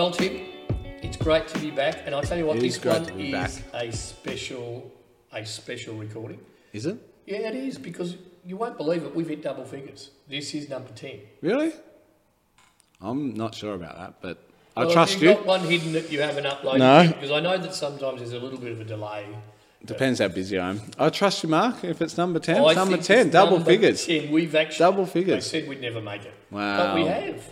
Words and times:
Well, 0.00 0.10
Tim, 0.12 0.40
it's 1.02 1.18
great 1.18 1.46
to 1.48 1.58
be 1.58 1.70
back, 1.70 2.04
and 2.06 2.14
I'll 2.14 2.22
tell 2.22 2.38
you 2.38 2.46
what, 2.46 2.56
It 2.56 2.62
is 2.62 2.78
this 2.78 2.84
one 3.06 3.20
is 3.20 3.32
back. 3.32 3.50
a 3.74 3.92
special, 3.92 4.90
a 5.30 5.44
special 5.44 5.94
recording. 5.94 6.40
Is 6.72 6.86
it? 6.86 6.96
Yeah, 7.26 7.40
it 7.50 7.54
is 7.54 7.76
because 7.76 8.16
you 8.46 8.56
won't 8.56 8.78
believe 8.78 9.02
it. 9.04 9.14
We've 9.14 9.28
hit 9.28 9.42
double 9.42 9.66
figures. 9.66 10.08
This 10.26 10.54
is 10.54 10.70
number 10.70 10.88
ten. 10.94 11.20
Really? 11.42 11.72
I'm 13.02 13.34
not 13.34 13.54
sure 13.54 13.74
about 13.74 13.98
that, 13.98 14.14
but 14.22 14.38
I 14.74 14.84
Well, 14.86 14.92
trust 14.94 15.16
if 15.16 15.22
you. 15.22 15.28
you've 15.28 15.36
got 15.36 15.46
one 15.46 15.60
hidden 15.68 15.92
that 15.92 16.10
you 16.10 16.22
haven't 16.22 16.44
uploaded 16.46 16.78
No. 16.78 17.06
because 17.06 17.30
I 17.30 17.40
know 17.40 17.58
that 17.58 17.74
sometimes 17.74 18.20
there's 18.20 18.32
a 18.32 18.38
little 18.38 18.58
bit 18.58 18.72
of 18.72 18.80
a 18.80 18.84
delay. 18.84 19.26
Depends 19.84 20.18
how 20.20 20.28
busy 20.28 20.58
I 20.58 20.70
am. 20.70 20.80
I 20.98 21.10
trust 21.10 21.42
you, 21.42 21.50
Mark. 21.50 21.84
If 21.84 22.00
it's 22.00 22.16
number 22.16 22.38
10, 22.38 22.64
I 22.64 22.72
number 22.72 22.96
10, 22.96 23.18
it's 23.26 23.30
double 23.32 23.58
number 23.58 23.70
figures. 23.70 24.06
10. 24.06 24.30
We've 24.30 24.54
actually 24.54 24.78
Double 24.78 25.04
They 25.04 25.10
figures. 25.10 25.44
said 25.50 25.68
we'd 25.68 25.82
never 25.82 26.00
make 26.00 26.24
it, 26.24 26.32
Wow. 26.50 26.86
but 26.86 26.94
we 26.94 27.04
have. 27.04 27.44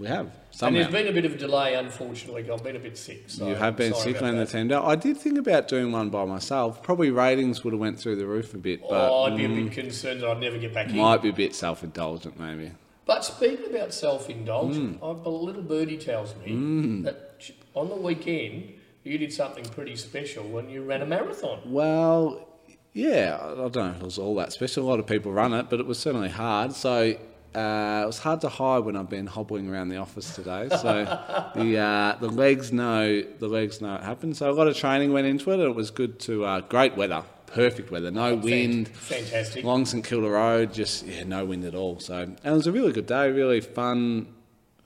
We 0.00 0.08
have. 0.08 0.32
And 0.62 0.76
there's 0.76 0.88
been 0.88 1.08
a 1.08 1.12
bit 1.12 1.24
of 1.24 1.34
a 1.34 1.38
delay, 1.38 1.74
unfortunately. 1.74 2.48
I've 2.50 2.62
been 2.62 2.76
a 2.76 2.80
bit 2.80 2.96
sick. 2.96 3.24
So 3.26 3.48
you 3.48 3.54
have 3.54 3.76
been 3.76 3.94
sick 3.94 4.22
on 4.22 4.36
the 4.36 4.46
tender. 4.46 4.78
I 4.78 4.94
did 4.94 5.16
think 5.16 5.38
about 5.38 5.68
doing 5.68 5.90
one 5.92 6.10
by 6.10 6.24
myself. 6.24 6.82
Probably 6.82 7.10
ratings 7.10 7.64
would 7.64 7.72
have 7.72 7.80
went 7.80 7.98
through 7.98 8.16
the 8.16 8.26
roof 8.26 8.54
a 8.54 8.58
bit, 8.58 8.80
but 8.88 9.10
Oh, 9.10 9.24
I'd 9.24 9.36
be 9.36 9.44
a 9.44 9.48
mm, 9.48 9.64
bit 9.64 9.72
concerned 9.72 10.20
that 10.22 10.28
I'd 10.30 10.40
never 10.40 10.58
get 10.58 10.72
back 10.72 10.88
in. 10.90 10.96
might 10.96 11.22
be 11.22 11.30
a 11.30 11.32
bit 11.32 11.54
self-indulgent 11.54 12.38
maybe. 12.38 12.70
But 13.06 13.24
speaking 13.24 13.66
about 13.74 13.92
self-indulgent. 13.92 15.00
I've, 15.02 15.26
a 15.26 15.28
little 15.28 15.62
birdie 15.62 15.98
tells 15.98 16.34
me 16.36 17.02
that 17.02 17.50
on 17.74 17.88
the 17.88 17.96
weekend 17.96 18.72
you 19.02 19.18
did 19.18 19.32
something 19.32 19.64
pretty 19.64 19.96
special 19.96 20.44
when 20.44 20.70
you 20.70 20.82
ran 20.84 21.02
a 21.02 21.06
marathon. 21.06 21.60
Well, 21.66 22.48
yeah, 22.94 23.38
I 23.42 23.54
don't 23.54 23.76
know 23.76 23.90
if 23.90 23.96
it 23.96 24.02
was 24.04 24.18
all 24.18 24.34
that 24.36 24.52
special. 24.52 24.84
A 24.84 24.88
lot 24.88 25.00
of 25.00 25.06
people 25.06 25.32
run 25.32 25.52
it, 25.52 25.68
but 25.68 25.80
it 25.80 25.86
was 25.86 25.98
certainly 25.98 26.30
hard. 26.30 26.72
So 26.72 27.16
uh, 27.54 28.02
it 28.02 28.06
was 28.06 28.18
hard 28.18 28.40
to 28.40 28.48
hide 28.48 28.80
when 28.80 28.96
I've 28.96 29.08
been 29.08 29.26
hobbling 29.26 29.70
around 29.70 29.88
the 29.88 29.98
office 29.98 30.34
today. 30.34 30.68
So 30.70 31.04
the 31.54 31.78
uh, 31.78 32.16
the 32.20 32.28
legs 32.28 32.72
know 32.72 33.22
the 33.22 33.48
legs 33.48 33.80
know 33.80 33.94
it 33.94 34.02
happened. 34.02 34.36
So 34.36 34.50
a 34.50 34.52
lot 34.52 34.66
of 34.66 34.76
training 34.76 35.12
went 35.12 35.26
into 35.26 35.50
it, 35.50 35.54
and 35.54 35.62
it 35.62 35.74
was 35.74 35.90
good 35.90 36.18
to 36.20 36.44
uh, 36.44 36.60
great 36.60 36.96
weather, 36.96 37.22
perfect 37.46 37.90
weather, 37.90 38.10
no 38.10 38.34
wind. 38.34 38.88
Fantastic. 38.88 39.64
Long 39.64 39.86
St 39.86 40.04
Kilda 40.04 40.28
Road, 40.28 40.72
just 40.72 41.06
yeah, 41.06 41.24
no 41.24 41.44
wind 41.44 41.64
at 41.64 41.74
all. 41.74 42.00
So 42.00 42.18
and 42.22 42.38
it 42.44 42.50
was 42.50 42.66
a 42.66 42.72
really 42.72 42.92
good 42.92 43.06
day, 43.06 43.30
really 43.30 43.60
fun, 43.60 44.26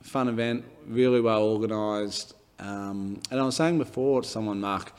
fun 0.03 0.27
event, 0.27 0.65
really 0.87 1.21
well 1.21 1.43
organised. 1.43 2.35
Um, 2.59 3.21
and 3.31 3.39
I 3.39 3.43
was 3.43 3.55
saying 3.55 3.77
before 3.77 4.21
to 4.21 4.27
someone, 4.27 4.59
Mark, 4.59 4.93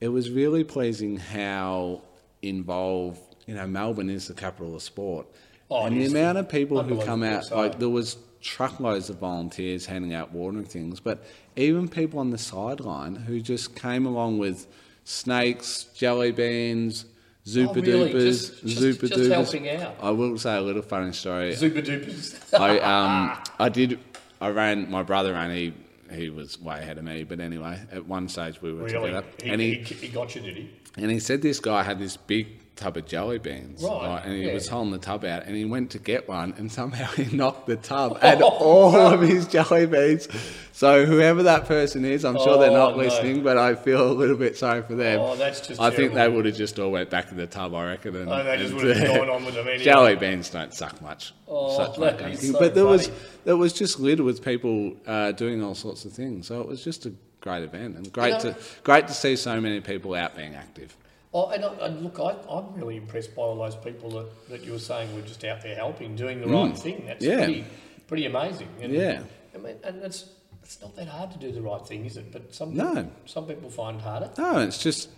it 0.00 0.08
was 0.08 0.30
really 0.30 0.64
pleasing 0.64 1.16
how 1.16 2.02
involved 2.42 3.20
you 3.46 3.54
know 3.54 3.66
Melbourne 3.66 4.10
is 4.10 4.28
the 4.28 4.34
capital 4.34 4.74
of 4.74 4.82
sport, 4.82 5.26
Oh, 5.70 5.84
and 5.86 5.96
the 6.00 6.06
amount 6.06 6.38
of 6.38 6.48
people 6.48 6.82
who 6.82 7.02
come 7.04 7.22
out 7.22 7.44
So- 7.46 7.56
like 7.56 7.78
there 7.78 7.88
was 7.88 8.16
truckloads 8.40 9.10
of 9.10 9.16
volunteers 9.18 9.86
handing 9.86 10.14
out 10.14 10.32
water 10.32 10.58
and 10.58 10.68
things, 10.68 11.00
but 11.00 11.24
even 11.56 11.88
people 11.88 12.20
on 12.20 12.30
the 12.30 12.38
sideline 12.38 13.16
who 13.16 13.40
just 13.40 13.74
came 13.74 14.06
along 14.06 14.38
with 14.38 14.66
snakes, 15.04 15.84
jelly 15.94 16.32
beans. 16.32 17.06
Zupa 17.46 17.68
Oh, 17.68 17.74
really? 17.80 18.12
dupas, 18.12 18.66
Zooper 18.68 19.06
Doopers. 19.08 19.30
helping 19.30 19.68
out. 19.70 19.94
I 20.02 20.10
will 20.10 20.36
say 20.36 20.56
a 20.56 20.60
little 20.60 20.82
funny 20.82 21.12
story. 21.12 21.54
Super 21.54 21.80
dupers. 21.80 22.34
I 22.58 22.78
um 22.92 23.38
I 23.60 23.68
did 23.68 24.00
I 24.40 24.48
ran 24.50 24.90
my 24.90 25.02
brother 25.04 25.32
ran 25.32 25.50
he 25.52 25.72
he 26.12 26.28
was 26.28 26.60
way 26.60 26.80
ahead 26.80 26.98
of 26.98 27.04
me 27.04 27.22
but 27.22 27.38
anyway 27.40 27.80
at 27.92 28.04
one 28.06 28.28
stage 28.28 28.60
we 28.62 28.72
were 28.72 28.82
really? 28.84 29.10
together 29.10 29.26
He, 29.42 29.50
and 29.50 29.60
he, 29.60 29.74
he, 29.74 29.94
he 29.94 30.08
got 30.08 30.34
you, 30.34 30.40
did 30.40 30.56
he? 30.56 30.70
and 30.96 31.08
he 31.10 31.20
said 31.20 31.40
this 31.40 31.60
guy 31.60 31.84
had 31.84 31.98
this 32.00 32.16
big 32.16 32.48
tub 32.76 32.96
of 32.96 33.06
jelly 33.06 33.38
beans 33.38 33.82
Right, 33.82 34.20
and 34.24 34.34
he 34.34 34.46
yeah. 34.46 34.52
was 34.54 34.68
holding 34.68 34.92
the 34.92 34.98
tub 34.98 35.24
out 35.24 35.44
and 35.46 35.56
he 35.56 35.64
went 35.64 35.92
to 35.92 35.98
get 35.98 36.28
one 36.28 36.54
and 36.58 36.70
somehow 36.70 37.06
he 37.12 37.34
knocked 37.34 37.66
the 37.66 37.76
tub 37.76 38.18
and 38.22 38.42
all 38.42 38.94
of 38.94 39.22
his 39.22 39.48
jelly 39.48 39.86
beans 39.86 40.28
so 40.72 41.06
whoever 41.06 41.44
that 41.44 41.64
person 41.64 42.04
is 42.04 42.24
I'm 42.24 42.36
sure 42.36 42.58
they're 42.58 42.70
Oh, 42.70 42.74
not 42.90 42.96
no. 42.96 43.02
listening 43.04 43.42
but 43.42 43.56
I 43.56 43.74
feel 43.76 44.10
a 44.10 44.12
little 44.12 44.36
bit 44.36 44.56
sorry 44.58 44.82
for 44.82 44.94
them 44.94 45.18
Oh, 45.20 45.36
that's 45.36 45.66
just 45.66 45.80
I 45.80 45.90
think 45.90 46.12
they 46.14 46.28
would 46.28 46.44
have 46.44 46.54
just 46.54 46.78
all 46.78 46.90
went 46.90 47.08
back 47.08 47.28
to 47.30 47.34
the 47.34 47.46
tub 47.46 47.74
I 47.74 47.86
reckon 47.86 48.14
and, 48.14 48.30
Oh, 48.30 48.44
they 48.44 48.58
just 48.58 48.74
and, 48.74 48.82
would 48.82 48.96
have 48.96 49.10
uh, 49.10 49.16
gone 49.20 49.30
on 49.30 49.44
with 49.46 49.54
them 49.54 49.66
anyway. 49.66 49.82
Jelly 49.84 50.16
beans 50.16 50.50
don't 50.50 50.74
suck 50.74 51.00
much. 51.00 51.32
Oh, 51.48 51.76
such 51.76 51.96
that 51.96 52.20
like 52.20 52.36
so 52.38 52.58
but 52.58 52.74
there 52.74 52.84
was 52.86 53.10
there 53.44 53.56
was 53.56 53.72
just 53.72 54.00
littered 54.00 54.26
with 54.26 54.44
people 54.44 54.94
uh, 55.06 55.32
doing 55.32 55.62
all 55.62 55.74
sorts 55.74 56.04
of 56.04 56.12
things. 56.12 56.46
So 56.48 56.60
it 56.60 56.68
was 56.68 56.84
just 56.84 57.06
a 57.06 57.14
great 57.40 57.62
event 57.62 57.96
and 57.96 58.12
great 58.12 58.32
know- 58.32 58.52
to 58.52 58.56
great 58.84 59.06
to 59.06 59.14
see 59.14 59.36
so 59.36 59.60
many 59.60 59.80
people 59.80 60.14
out 60.14 60.36
being 60.36 60.54
active. 60.54 60.94
Oh, 61.34 61.50
and, 61.50 61.64
I, 61.64 61.72
and 61.86 62.02
look, 62.02 62.18
I, 62.20 62.34
I'm 62.50 62.74
really 62.74 62.96
impressed 62.96 63.34
by 63.34 63.42
all 63.42 63.56
those 63.56 63.76
people 63.76 64.10
that, 64.10 64.48
that 64.48 64.64
you 64.64 64.72
were 64.72 64.78
saying 64.78 65.14
were 65.14 65.22
just 65.22 65.44
out 65.44 65.62
there 65.62 65.74
helping, 65.74 66.16
doing 66.16 66.40
the 66.40 66.46
right 66.48 66.76
thing. 66.76 67.04
That's 67.06 67.24
Mm. 67.24 67.28
Yeah. 67.28 67.44
pretty, 67.44 67.64
pretty 68.06 68.26
amazing. 68.26 68.68
And, 68.80 68.92
Yeah. 68.92 69.22
I 69.54 69.58
mean, 69.58 69.76
and 69.84 70.02
it's 70.02 70.30
it's 70.62 70.80
not 70.80 70.96
that 70.96 71.06
hard 71.06 71.30
to 71.30 71.38
do 71.38 71.52
the 71.52 71.62
right 71.62 71.86
thing, 71.86 72.06
is 72.06 72.16
it? 72.16 72.32
But 72.32 72.52
some 72.54 72.74
No. 72.74 72.88
people, 72.94 73.10
some 73.26 73.46
people 73.46 73.70
find 73.70 73.98
it 73.98 74.02
harder. 74.02 74.30
No, 74.38 74.58
it's 74.60 74.82
just 74.82 75.08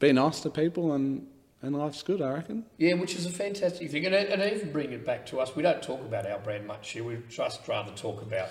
be 0.00 0.12
nice 0.12 0.40
to 0.40 0.50
people 0.50 0.92
and 0.92 1.26
and 1.62 1.76
life's 1.76 2.02
good. 2.02 2.20
I 2.22 2.32
reckon. 2.34 2.64
Yeah, 2.76 2.94
which 2.94 3.14
is 3.14 3.24
a 3.26 3.30
fantastic 3.30 3.90
thing. 3.90 4.04
And, 4.06 4.14
and 4.14 4.42
even 4.52 4.72
bring 4.72 4.92
it 4.92 5.04
back 5.06 5.26
to 5.26 5.40
us, 5.40 5.54
we 5.56 5.62
don't 5.62 5.82
talk 5.82 6.00
about 6.00 6.26
our 6.26 6.38
brand 6.38 6.66
much 6.66 6.90
here. 6.90 7.02
We 7.04 7.18
just 7.28 7.66
rather 7.66 7.92
talk 7.92 8.20
about 8.22 8.48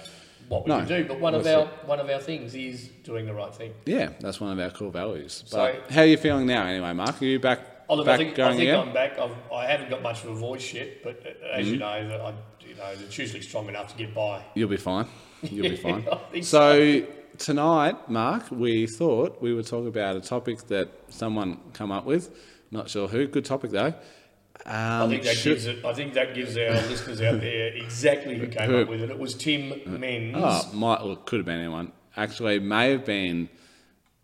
what 0.49 0.65
we 0.65 0.69
No, 0.69 0.79
can 0.79 0.87
do. 0.87 1.05
But 1.05 1.19
one 1.19 1.35
of 1.35 1.45
our 1.45 1.65
one 1.85 1.99
of 1.99 2.09
our 2.09 2.19
things 2.19 2.53
is 2.55 2.89
doing 3.03 3.25
the 3.25 3.33
right 3.33 3.53
thing. 3.53 3.73
Yeah, 3.85 4.09
that's 4.19 4.39
one 4.39 4.51
of 4.51 4.59
our 4.59 4.69
core 4.71 4.91
values. 4.91 5.43
But 5.43 5.49
So- 5.87 5.93
how 5.93 6.01
are 6.01 6.05
you 6.05 6.17
feeling 6.17 6.45
now, 6.47 6.65
anyway, 6.65 6.93
Mark? 6.93 7.21
Are 7.21 7.25
you 7.25 7.39
back 7.39 7.59
back 7.87 8.07
I 8.07 8.17
think, 8.17 8.35
going 8.35 8.53
I 8.53 8.57
think 8.57 8.71
I'm 8.87 8.93
back. 8.93 9.19
I've, 9.19 9.35
I 9.53 9.65
haven't 9.67 9.89
got 9.91 10.01
much 10.01 10.23
of 10.23 10.31
a 10.31 10.33
voice 10.35 10.73
yet, 10.73 11.03
but 11.03 11.21
uh, 11.25 11.47
as 11.53 11.65
Mm-hmm. 11.65 11.73
you 11.73 11.79
know, 11.79 11.85
I, 11.87 12.33
you 12.67 12.75
know, 12.75 12.83
it's 13.05 13.17
usually 13.17 13.41
strong 13.41 13.67
enough 13.69 13.91
to 13.91 13.97
get 13.97 14.13
by. 14.13 14.43
You'll 14.55 14.69
be 14.69 14.77
fine. 14.77 15.07
You'll 15.43 15.69
be 15.69 15.75
fine. 15.87 16.03
Think 16.31 16.45
so 16.45 17.03
tonight, 17.37 18.09
Mark, 18.09 18.49
we 18.49 18.87
thought 18.87 19.41
we 19.41 19.53
would 19.53 19.67
talk 19.67 19.85
about 19.87 20.15
a 20.15 20.21
topic 20.21 20.65
that 20.67 20.89
someone 21.09 21.59
come 21.73 21.91
up 21.91 22.05
with. 22.05 22.31
Not 22.71 22.89
sure 22.89 23.07
who. 23.07 23.27
Good 23.27 23.45
topic 23.45 23.69
though. 23.71 23.93
I 24.65 25.01
Um, 25.03 25.09
think 25.09 25.23
that 25.23 25.35
should- 25.37 25.53
gives 25.53 25.65
it. 25.67 25.85
I 25.85 25.93
think 25.93 26.13
that 26.13 26.33
gives 26.33 26.57
our 26.57 26.71
listeners 26.89 27.21
out 27.21 27.41
there 27.41 27.67
exactly 27.67 28.37
who 28.37 28.47
came 28.47 28.69
Who- 28.69 28.81
up 28.81 28.89
with 28.89 29.01
it. 29.01 29.09
It 29.09 29.19
was 29.19 29.35
Tim 29.35 29.71
Menz. 29.85 30.33
oh, 30.35 30.69
might 30.75 31.03
well, 31.03 31.15
could 31.17 31.39
have 31.39 31.45
been 31.45 31.59
anyone. 31.59 31.91
Actually, 32.17 32.59
may 32.59 32.91
have 32.91 33.05
been 33.05 33.49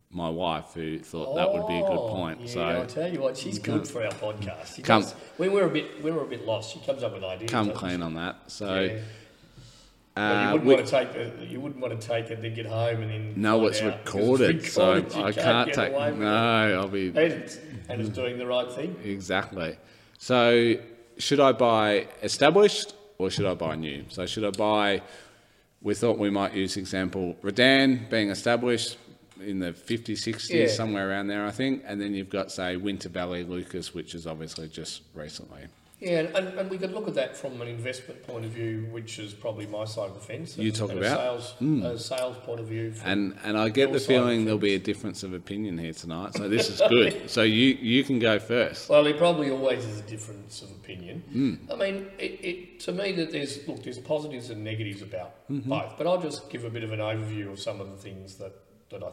my 0.10 0.30
wife 0.30 0.74
who 0.74 1.00
thought 1.00 1.36
that 1.36 1.54
would 1.54 1.68
be 1.68 1.76
a 1.78 1.82
good 1.82 1.98
Oh, 1.98 2.10
point. 2.10 2.42
Yeah, 2.42 2.48
so 2.48 2.62
I'll 2.64 2.86
tell 2.86 3.12
you 3.12 3.22
what, 3.22 3.38
she's 3.38 3.60
good 3.60 3.88
for 3.88 4.04
our 4.04 4.12
podcast. 4.12 4.76
She 4.76 4.82
Come- 4.82 5.04
does- 5.04 5.14
when 5.38 5.52
we're 5.54 5.68
a 5.68 5.70
bit, 5.70 6.04
when 6.04 6.16
we're 6.16 6.24
a 6.24 6.28
bit 6.28 6.46
lost, 6.46 6.74
she 6.74 6.80
comes 6.80 7.04
up 7.04 7.14
with 7.14 7.24
ideas. 7.24 7.52
come 7.52 7.72
clean 7.72 7.98
she? 7.98 8.04
on 8.04 8.14
that. 8.16 8.36
So 8.48 8.80
Yeah. 8.82 8.98
Uh, 10.18 10.20
you 10.44 10.52
wouldn't 10.52 10.66
we- 10.66 10.74
want 10.76 10.86
to 10.86 10.92
take 10.92 11.14
the, 11.14 11.46
you 11.46 11.60
wouldn't 11.62 11.82
want 11.82 12.02
to 12.02 12.06
take 12.08 12.30
it, 12.32 12.42
then 12.42 12.54
get 12.54 12.66
home 12.66 13.02
and 13.02 13.10
then 13.12 13.34
no, 13.38 13.66
it's 13.68 13.82
recorded, 13.82 14.58
it's 14.58 14.74
so 14.74 14.96
recorded, 14.96 15.16
you 15.18 15.24
I 15.24 15.32
can't 15.32 15.66
get 15.68 15.76
take. 15.76 16.18
No, 16.18 16.80
I'll 16.82 16.88
be. 16.90 17.08
And 17.08 17.60
and 17.88 18.02
it's 18.02 18.10
doing 18.10 18.38
the 18.38 18.46
right 18.46 18.70
thing. 18.72 18.98
Exactly. 19.06 19.78
So, 20.22 20.76
should 21.18 21.40
I 21.40 21.52
buy 21.52 22.06
established 22.22 22.94
or 23.18 23.32
should 23.32 23.48
I 23.48 23.56
buy 23.56 23.76
new? 23.76 24.06
So, 24.10 24.28
should 24.28 24.44
I 24.46 24.52
buy? 24.52 25.02
We 25.82 25.96
thought 25.96 26.20
we 26.20 26.30
might 26.30 26.54
use 26.54 26.78
example 26.78 27.36
Redan 27.42 28.08
being 28.08 28.30
established 28.30 29.00
in 29.44 29.58
the 29.58 29.72
50s, 29.74 30.20
60s, 30.22 30.50
Yeah. 30.52 30.68
somewhere 30.68 31.10
around 31.10 31.26
there, 31.26 31.44
I 31.44 31.50
think. 31.50 31.82
And 31.88 32.00
then 32.00 32.14
you've 32.14 32.30
got, 32.30 32.52
say, 32.52 32.76
Winter 32.78 33.10
Valley 33.10 33.44
Lucas, 33.44 33.96
which 33.96 34.14
is 34.14 34.28
obviously 34.28 34.68
just 34.68 35.02
recently. 35.16 35.62
Yeah, 36.02 36.22
and, 36.36 36.48
and 36.58 36.68
we 36.70 36.80
could 36.80 36.94
look 36.94 37.08
at 37.08 37.14
that 37.14 37.38
from 37.38 37.62
an 37.62 37.68
investment 37.68 38.24
point 38.26 38.44
of 38.44 38.50
view, 38.52 38.88
which 38.90 39.20
is 39.20 39.36
probably 39.36 39.68
my 39.68 39.86
side 39.86 40.10
of 40.10 40.16
the 40.16 40.20
fence. 40.20 40.58
You 40.58 40.70
and- 40.70 40.76
talk 40.76 40.90
and 40.90 40.98
about? 41.00 41.20
A 41.38 41.42
sales, 41.44 41.86
a 41.86 42.00
sales 42.00 42.38
point 42.44 42.60
of 42.60 42.66
view. 42.68 42.92
And 43.06 43.38
and 43.44 43.56
I 43.56 43.70
get 43.70 43.94
the 43.94 44.00
feeling 44.00 44.46
there'll 44.46 44.58
be 44.60 44.74
a 44.74 44.80
difference 44.80 45.22
of 45.22 45.34
opinion 45.34 45.78
here 45.78 45.94
tonight. 45.94 46.34
So 46.34 46.50
this 46.50 46.70
is 46.72 46.82
good. 46.90 47.30
so 47.30 47.44
you 47.44 47.68
you 47.80 48.04
can 48.04 48.18
go 48.18 48.40
first. 48.40 48.90
Well, 48.90 49.04
there 49.04 49.14
probably 49.14 49.52
always 49.52 49.86
is 49.86 50.00
a 50.00 50.04
difference 50.04 50.64
of 50.64 50.72
opinion. 50.72 51.20
Hmm. 51.32 51.56
I 51.72 51.76
mean, 51.76 52.08
it, 52.18 52.32
it, 52.44 52.80
to 52.82 52.92
me, 52.92 53.12
that 53.14 53.32
there's 53.32 53.68
look, 53.68 53.84
there's 53.84 54.00
positives 54.00 54.50
and 54.50 54.64
negatives 54.64 55.02
about 55.04 55.36
Mm-hmm. 55.52 55.70
both. 55.70 55.98
But 55.98 56.08
I'll 56.08 56.22
just 56.22 56.50
give 56.50 56.64
a 56.66 56.70
bit 56.70 56.84
of 56.84 56.92
an 56.94 57.00
overview 57.00 57.52
of 57.52 57.60
some 57.60 57.80
of 57.82 57.92
the 57.92 57.98
things 57.98 58.36
that, 58.38 58.54
that 58.90 59.04
I 59.04 59.10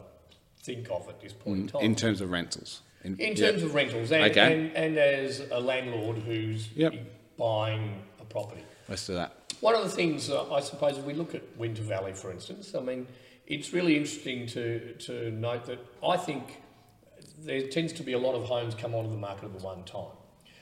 think 0.63 0.89
of 0.89 1.07
at 1.09 1.19
this 1.21 1.33
point 1.33 1.59
in 1.59 1.67
time. 1.67 1.81
Mm, 1.81 1.85
In 1.85 1.95
terms 1.95 2.21
of 2.21 2.31
rentals. 2.31 2.81
In 3.03 3.15
yeah. 3.17 3.33
terms 3.33 3.63
of 3.63 3.73
rentals, 3.73 4.11
and, 4.11 4.23
Okay. 4.31 4.53
and, 4.53 4.75
and 4.75 4.97
as 4.97 5.41
a 5.51 5.59
landlord 5.59 6.17
who's 6.17 6.69
Yep. 6.75 6.93
buying 7.37 8.01
a 8.19 8.25
property. 8.25 8.63
Let's 8.89 9.07
do 9.07 9.13
that. 9.13 9.33
One 9.61 9.75
of 9.75 9.83
the 9.83 9.89
things, 9.89 10.29
uh, 10.29 10.51
I 10.53 10.59
suppose, 10.59 10.97
if 10.97 11.05
we 11.05 11.13
look 11.13 11.33
at 11.35 11.41
Winter 11.57 11.81
Valley, 11.83 12.13
for 12.13 12.31
instance, 12.31 12.75
I 12.75 12.81
mean, 12.81 13.07
it's 13.47 13.73
really 13.73 13.95
interesting 13.95 14.47
to, 14.47 14.93
to 14.93 15.31
note 15.31 15.65
that 15.65 15.79
I 16.05 16.17
think 16.17 16.61
there 17.39 17.67
tends 17.67 17.93
to 17.93 18.03
be 18.03 18.13
a 18.13 18.19
lot 18.19 18.35
of 18.35 18.43
homes 18.45 18.75
come 18.75 18.93
onto 18.93 19.09
the 19.09 19.17
market 19.17 19.45
at 19.45 19.57
the 19.57 19.63
one 19.63 19.83
time. 19.83 20.15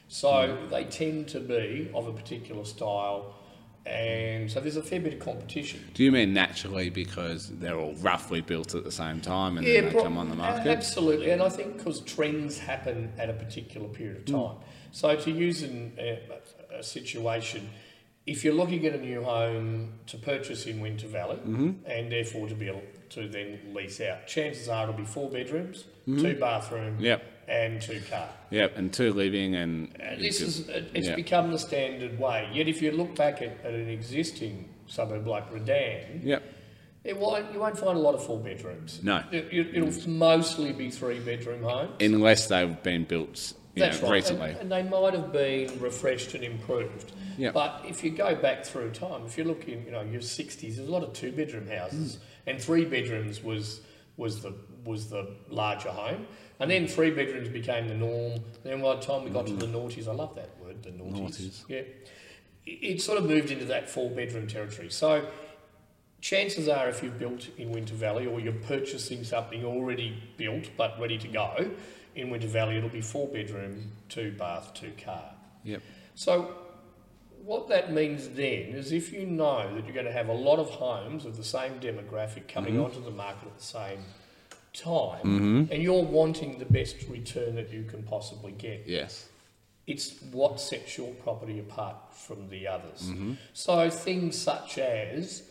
So 0.07 0.57
they 0.69 0.85
tend 0.85 1.27
to 1.29 1.39
be 1.39 1.89
of 1.93 2.07
a 2.07 2.13
particular 2.13 2.63
style, 2.65 3.35
and 3.87 4.51
so 4.51 4.59
there's 4.59 4.77
a 4.77 4.83
fair 4.83 4.99
bit 4.99 5.13
of 5.13 5.19
competition. 5.19 5.79
Do 5.93 6.03
you 6.03 6.11
mean 6.11 6.33
naturally 6.33 6.89
because 6.89 7.49
they're 7.59 7.79
all 7.79 7.93
roughly 7.95 8.41
built 8.41 8.75
at 8.75 8.83
the 8.83 8.91
same 8.91 9.21
time 9.21 9.57
and 9.57 9.65
then 9.65 9.85
they 9.93 10.01
come 10.01 10.17
on 10.17 10.29
the 10.29 10.35
market? 10.35 10.67
Absolutely, 10.67 11.31
and 11.31 11.41
I 11.41 11.49
think 11.49 11.77
because 11.77 12.01
trends 12.01 12.57
happen 12.59 13.11
at 13.17 13.29
a 13.29 13.33
particular 13.33 13.87
period 13.87 14.17
of 14.17 14.23
Hmm. 14.27 14.33
time. 14.47 14.57
So 14.91 15.15
to 15.15 15.31
use 15.31 15.63
an, 15.63 15.93
a, 15.97 16.19
a 16.79 16.83
situation, 16.83 17.69
if 18.25 18.43
you're 18.43 18.53
looking 18.53 18.85
at 18.85 18.93
a 18.93 18.97
new 18.97 19.23
home 19.23 19.93
to 20.07 20.17
purchase 20.17 20.65
in 20.65 20.81
Winter 20.81 21.07
Valley 21.07 21.37
Mm-hmm. 21.37 21.89
and 21.89 22.11
therefore 22.11 22.47
to 22.49 22.55
be 22.55 22.67
able 22.67 22.83
to 23.11 23.27
then 23.29 23.59
lease 23.73 24.01
out, 24.01 24.27
chances 24.27 24.67
are 24.67 24.83
it'll 24.83 24.95
be 24.95 25.05
four 25.05 25.29
bedrooms, 25.29 25.85
Mm-hmm. 26.07 26.21
two 26.21 26.35
bathroom, 26.39 26.97
Yep. 26.99 27.23
And 27.47 27.81
two 27.81 28.01
car. 28.09 28.27
Yep. 28.49 28.77
And 28.77 28.93
two 28.93 29.13
living 29.13 29.55
and. 29.55 29.95
And 29.99 30.21
this 30.21 30.41
is 30.41 30.67
it's 30.69 31.07
Yeah. 31.07 31.15
become 31.15 31.51
the 31.51 31.59
standard 31.59 32.19
way. 32.19 32.49
Yet 32.53 32.67
if 32.67 32.81
you 32.81 32.91
look 32.91 33.15
back 33.15 33.41
at, 33.41 33.63
at 33.63 33.73
an 33.73 33.89
existing 33.89 34.69
suburb 34.87 35.27
like 35.27 35.51
Redan, 35.51 36.21
Yep. 36.23 36.43
it 37.03 37.17
won't, 37.17 37.51
you 37.53 37.59
won't 37.59 37.77
find 37.77 37.97
a 37.97 38.01
lot 38.01 38.15
of 38.15 38.25
four 38.25 38.39
bedrooms. 38.39 39.01
No. 39.03 39.23
It, 39.31 39.47
it, 39.51 39.81
will 39.81 39.87
mm. 39.87 40.07
mostly 40.07 40.73
be 40.73 40.89
three 40.89 41.19
bedroom 41.19 41.63
homes. 41.63 41.95
Unless 42.01 42.47
they've 42.47 42.81
been 42.83 43.05
built 43.05 43.53
That's 43.75 44.01
know, 44.01 44.09
right. 44.09 44.15
recently. 44.15 44.49
And, 44.51 44.59
and 44.59 44.71
they 44.71 44.83
might 44.83 45.13
have 45.13 45.31
been 45.31 45.79
refreshed 45.79 46.33
and 46.33 46.43
improved. 46.43 47.13
Yeah. 47.37 47.51
But 47.51 47.83
if 47.87 48.03
you 48.03 48.09
go 48.09 48.35
back 48.35 48.65
through 48.65 48.91
time, 48.91 49.25
if 49.25 49.37
you 49.37 49.43
look 49.43 49.67
in, 49.67 49.85
you 49.85 49.91
know, 49.91 50.01
your 50.01 50.21
sixties, 50.21 50.77
there's 50.77 50.89
a 50.89 50.91
lot 50.91 51.03
of 51.03 51.13
two 51.13 51.31
bedroom 51.31 51.67
houses, 51.67 52.15
mm. 52.15 52.19
and 52.47 52.59
three 52.59 52.83
bedrooms 52.83 53.43
was 53.43 53.81
was 54.17 54.41
the 54.41 54.55
was 54.87 55.09
the 55.09 55.27
larger 55.49 55.89
home, 55.89 56.25
and 56.59 56.71
then 56.71 56.87
three 56.87 57.11
bedrooms 57.11 57.49
became 57.49 57.87
the 57.87 57.93
norm. 57.93 58.39
Then 58.63 58.81
by 58.81 58.95
the 58.95 59.01
time 59.01 59.23
we 59.23 59.29
got 59.29 59.47
to 59.47 59.53
the 59.53 59.67
noughties, 59.67 60.07
I 60.07 60.13
love 60.13 60.35
that 60.35 60.49
word, 60.59 60.81
the 60.81 60.89
noughties. 60.89 61.21
Noughties. 61.21 61.63
Yeah, 61.67 61.81
it, 62.65 63.01
sort 63.01 63.17
of 63.19 63.25
moved 63.25 63.51
into 63.51 63.65
that 63.65 63.89
four 63.89 64.09
bedroom 64.09 64.47
territory. 64.47 64.89
So. 64.89 65.27
Chances 66.19 66.67
are, 66.67 66.89
if 66.89 67.03
you've 67.03 67.19
built 67.19 67.47
in 67.59 67.71
Winter 67.71 67.93
Valley 67.93 68.25
or 68.25 68.39
you're 68.39 68.51
purchasing 68.51 69.23
something 69.23 69.63
already 69.63 70.23
built 70.35 70.71
but 70.75 70.99
ready 70.99 71.19
to 71.19 71.27
go 71.27 71.69
in 72.15 72.31
Winter 72.31 72.47
Valley, 72.47 72.75
it'll 72.75 72.89
be 72.89 73.01
four 73.01 73.27
bedroom, 73.27 73.91
two 74.09 74.31
bath, 74.31 74.73
two 74.73 74.91
car. 74.99 75.29
Yep. 75.63 75.83
So, 76.15 76.55
what 77.43 77.69
that 77.69 77.93
means 77.93 78.29
then 78.29 78.73
is 78.73 78.91
if 78.91 79.13
you 79.13 79.25
know 79.25 79.73
that 79.73 79.85
you're 79.85 79.93
going 79.93 80.05
to 80.05 80.11
have 80.11 80.27
a 80.27 80.33
lot 80.33 80.59
of 80.59 80.69
homes 80.69 81.25
of 81.25 81.37
the 81.37 81.43
same 81.43 81.79
demographic 81.79 82.47
coming 82.47 82.73
mm-hmm. 82.73 82.83
onto 82.83 83.03
the 83.03 83.11
market 83.11 83.47
at 83.47 83.57
the 83.57 83.63
same 83.63 83.99
time, 84.73 85.19
mm-hmm. 85.23 85.71
and 85.71 85.83
you're 85.83 86.03
wanting 86.03 86.59
the 86.59 86.65
best 86.65 86.95
return 87.09 87.55
that 87.55 87.71
you 87.71 87.83
can 87.83 88.03
possibly 88.03 88.51
get, 88.51 88.83
Yes. 88.85 89.27
it's 89.85 90.21
what 90.31 90.59
sets 90.59 90.97
your 90.97 91.13
property 91.15 91.59
apart 91.59 91.95
from 92.13 92.49
the 92.49 92.67
others. 92.67 93.03
Mm-hmm. 93.09 93.33
So, 93.53 93.89
things 93.89 94.37
such 94.37 94.77
as 94.77 95.43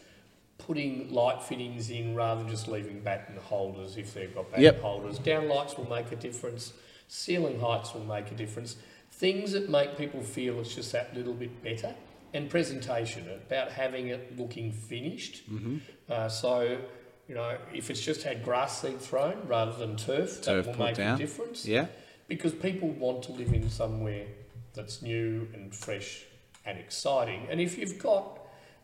putting 0.59 1.13
light 1.13 1.43
fittings 1.43 1.91
in 1.91 2.15
rather 2.15 2.43
than 2.43 2.51
just 2.51 2.69
leaving 2.69 3.01
batten 3.01 3.37
holders 3.37 3.97
if 3.97 4.15
they've 4.15 4.35
got 4.35 4.51
batten 4.51 4.65
Yep. 4.65 4.81
holders. 4.81 5.19
Down 5.19 5.49
lights 5.49 5.77
will 5.77 5.89
make 5.89 6.11
a 6.13 6.17
difference. 6.17 6.73
Ceiling 7.09 7.61
heights 7.61 7.95
will 7.95 8.05
make 8.05 8.31
a 8.31 8.35
difference. 8.35 8.77
Things 9.13 9.53
that 9.53 9.69
make 9.69 9.97
people 9.97 10.23
feel 10.23 10.61
it's 10.61 10.75
just 10.75 10.93
that 10.93 11.15
little 11.15 11.35
bit 11.35 11.63
better. 11.63 11.95
And 12.35 12.51
presentation, 12.51 13.29
about 13.31 13.71
having 13.71 14.09
it 14.09 14.37
looking 14.39 14.73
finished. 14.73 15.51
Mm-hmm. 15.51 15.79
Uh, 16.11 16.29
so, 16.29 16.79
you 17.29 17.35
know, 17.35 17.57
if 17.75 17.91
it's 17.91 18.01
just 18.01 18.23
had 18.23 18.45
grass 18.45 18.81
seed 18.83 19.01
thrown 19.01 19.47
rather 19.47 19.73
than 19.73 19.97
turf, 19.97 20.43
Turf 20.43 20.67
that 20.67 20.77
will 20.79 20.85
make 20.87 20.97
down. 20.97 21.17
a 21.17 21.19
difference 21.19 21.67
Yeah. 21.67 21.87
because 22.29 22.53
people 22.55 22.89
want 22.91 23.23
to 23.25 23.33
live 23.33 23.53
in 23.53 23.69
somewhere 23.71 24.27
that's 24.75 25.03
new 25.03 25.49
and 25.55 25.75
fresh 25.75 26.25
and 26.65 26.79
exciting. 26.79 27.47
And 27.51 27.61
if 27.61 27.79
you've 27.79 27.99
got, 27.99 28.39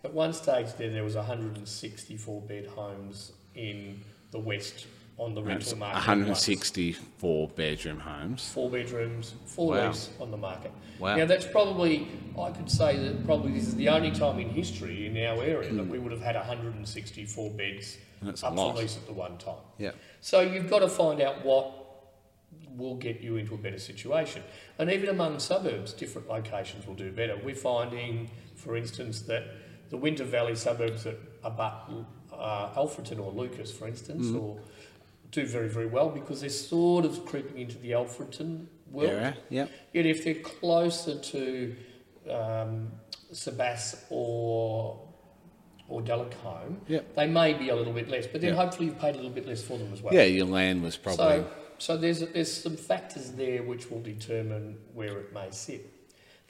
at 0.05 0.13
one 0.13 0.33
stage 0.33 0.69
there, 0.79 0.91
there 0.91 1.05
was 1.05 1.15
164 1.17 2.41
bed 2.43 2.67
homes 2.67 3.33
in 3.55 4.01
the 4.31 4.39
west 4.39 4.87
on 5.19 5.35
the 5.35 5.43
rental 5.43 5.77
market. 5.79 5.97
164 5.97 7.49
bedroom 7.49 7.99
homes. 8.01 8.49
Four 8.53 8.71
bedrooms, 8.71 9.35
four 9.47 9.73
Wow. 9.73 9.89
lease 9.89 10.11
on 10.21 10.31
the 10.31 10.37
market. 10.37 10.73
Wow. 10.99 11.17
Now 11.17 11.27
that's 11.27 11.47
probably, 11.47 12.09
I 12.39 12.51
could 12.51 12.71
say 12.71 12.97
that 12.99 13.25
probably 13.25 13.53
this 13.53 13.69
is 13.69 13.77
the 13.77 13.89
only 13.89 14.11
time 14.11 14.39
in 14.39 14.49
history 14.51 15.07
in 15.07 15.17
our 15.19 15.43
area 15.43 15.71
Hmm. 15.71 15.77
that 15.79 15.87
we 15.89 15.99
would 15.99 16.13
have 16.13 16.23
had 16.23 16.37
164 16.37 17.51
beds 17.51 17.99
That's 18.23 18.43
up 18.43 18.55
for 18.55 18.73
lease 18.75 18.97
at 18.97 19.07
the 19.07 19.13
one 19.13 19.37
time. 19.39 19.57
Yeah. 19.79 19.93
So 20.21 20.41
you've 20.41 20.71
got 20.71 20.81
to 20.81 20.89
find 20.89 21.21
out 21.21 21.45
what 21.45 21.79
will 22.77 22.97
get 22.97 23.21
you 23.21 23.37
into 23.37 23.55
a 23.55 23.59
better 23.59 23.79
situation. 23.79 24.43
And 24.79 24.91
even 24.91 25.09
among 25.11 25.39
suburbs, 25.41 25.93
different 25.93 26.29
locations 26.29 26.87
will 26.87 26.95
do 26.95 27.13
better. 27.13 27.37
We're 27.45 27.55
finding, 27.55 28.31
for 28.57 28.77
instance, 28.77 29.23
that 29.23 29.45
the 29.91 29.97
Winter 29.99 30.25
Valley 30.25 30.55
suburbs 30.55 31.05
that 31.05 31.19
abut 31.45 32.07
uh, 32.33 32.73
Alfredton 32.75 33.19
or 33.21 33.31
Lucas, 33.31 33.71
for 33.71 33.87
instance, 33.87 34.27
Mm-hmm. 34.27 34.39
or 34.39 34.59
do 35.33 35.47
very, 35.47 35.69
very 35.69 35.87
well 35.87 36.11
because 36.11 36.43
they're 36.43 36.51
sort 36.51 37.05
of 37.05 37.25
creeping 37.25 37.59
into 37.59 37.79
the 37.79 37.93
Alfredton 37.93 38.67
world. 38.91 39.35
Yep. 39.49 39.71
Yet 39.93 40.07
if 40.07 40.25
they're 40.25 40.35
closer 40.35 41.19
to 41.19 41.75
um, 42.31 42.93
Sabas 43.33 44.05
or 44.11 45.09
or 45.89 46.01
Delacombe, 46.01 46.81
Yep. 46.89 47.17
they 47.17 47.27
may 47.27 47.53
be 47.53 47.69
a 47.69 47.77
little 47.77 47.93
bit 47.93 48.09
less, 48.09 48.27
but 48.27 48.41
then 48.41 48.55
Yeah. 48.55 48.63
hopefully 48.63 48.87
you've 48.87 48.99
paid 48.99 49.15
a 49.15 49.19
little 49.19 49.33
bit 49.33 49.47
less 49.47 49.63
for 49.63 49.77
them 49.77 49.93
as 49.93 50.01
well. 50.01 50.15
Yeah, 50.15 50.23
your 50.23 50.47
land 50.47 50.83
was 50.83 50.97
probably. 50.97 51.17
So, 51.19 51.47
so 51.79 51.97
there's 51.97 52.21
there's 52.21 52.53
some 52.53 52.77
factors 52.77 53.33
there 53.33 53.63
which 53.63 53.91
will 53.91 54.01
determine 54.01 54.79
where 54.95 55.19
it 55.19 55.33
may 55.35 55.51
sit. 55.51 55.91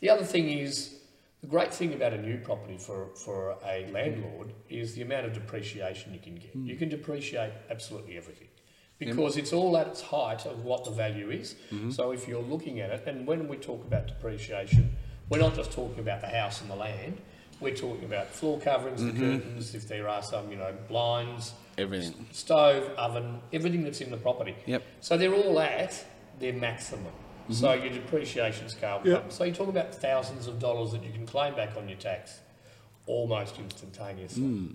The 0.00 0.10
other 0.10 0.24
thing 0.24 0.48
is 0.50 1.00
the 1.40 1.46
great 1.46 1.72
thing 1.72 1.92
about 1.94 2.12
a 2.12 2.20
new 2.20 2.38
property 2.38 2.78
for 2.78 3.10
for 3.14 3.56
a 3.64 3.88
landlord 3.90 4.52
is 4.68 4.94
the 4.94 5.02
amount 5.02 5.26
of 5.26 5.32
depreciation 5.32 6.12
you 6.12 6.20
can 6.20 6.34
get. 6.34 6.54
You 6.54 6.76
can 6.76 6.88
depreciate 6.88 7.52
absolutely 7.70 8.16
everything 8.16 8.48
because 9.04 9.36
it's 9.36 9.52
all 9.52 9.76
at 9.76 9.86
its 9.86 10.02
height 10.02 10.46
of 10.46 10.64
what 10.64 10.84
the 10.84 10.90
value 10.90 11.30
is. 11.30 11.54
Mm-hmm. 11.70 11.90
So 11.90 12.12
if 12.12 12.28
you're 12.28 12.42
looking 12.42 12.80
at 12.80 12.90
it, 12.90 13.04
and 13.06 13.26
when 13.26 13.48
we 13.48 13.56
talk 13.56 13.84
about 13.84 14.06
depreciation, 14.06 14.94
we're 15.28 15.40
not 15.40 15.54
just 15.54 15.72
talking 15.72 16.00
about 16.00 16.20
the 16.20 16.28
house 16.28 16.60
and 16.60 16.70
the 16.70 16.76
land. 16.76 17.20
We're 17.60 17.76
talking 17.76 18.04
about 18.04 18.28
floor 18.28 18.58
coverings, 18.58 19.02
the 19.02 19.10
mm-hmm. 19.10 19.38
curtains, 19.38 19.74
if 19.74 19.86
there 19.86 20.08
are 20.08 20.22
some, 20.22 20.50
you 20.50 20.56
know, 20.56 20.74
blinds, 20.88 21.52
Everything. 21.78 22.26
stove, 22.32 22.84
oven, 22.96 23.40
everything 23.52 23.84
that's 23.84 24.00
in 24.00 24.10
the 24.10 24.16
property. 24.16 24.56
Yep. 24.66 24.82
So 25.00 25.16
they're 25.16 25.34
all 25.34 25.60
at 25.60 26.04
their 26.40 26.52
maximum. 26.52 27.04
Mm-hmm. 27.04 27.52
So 27.54 27.72
your 27.72 27.92
depreciation 27.92 28.68
scale. 28.68 29.00
Yep. 29.04 29.22
come. 29.22 29.30
So 29.30 29.44
you 29.44 29.52
talk 29.52 29.68
about 29.68 29.94
thousands 29.94 30.46
of 30.48 30.58
dollars 30.58 30.92
that 30.92 31.04
you 31.04 31.12
can 31.12 31.26
claim 31.26 31.54
back 31.54 31.76
on 31.76 31.88
your 31.88 31.98
tax 31.98 32.40
almost 33.06 33.58
instantaneously. 33.58 34.42
Hmm. 34.42 34.66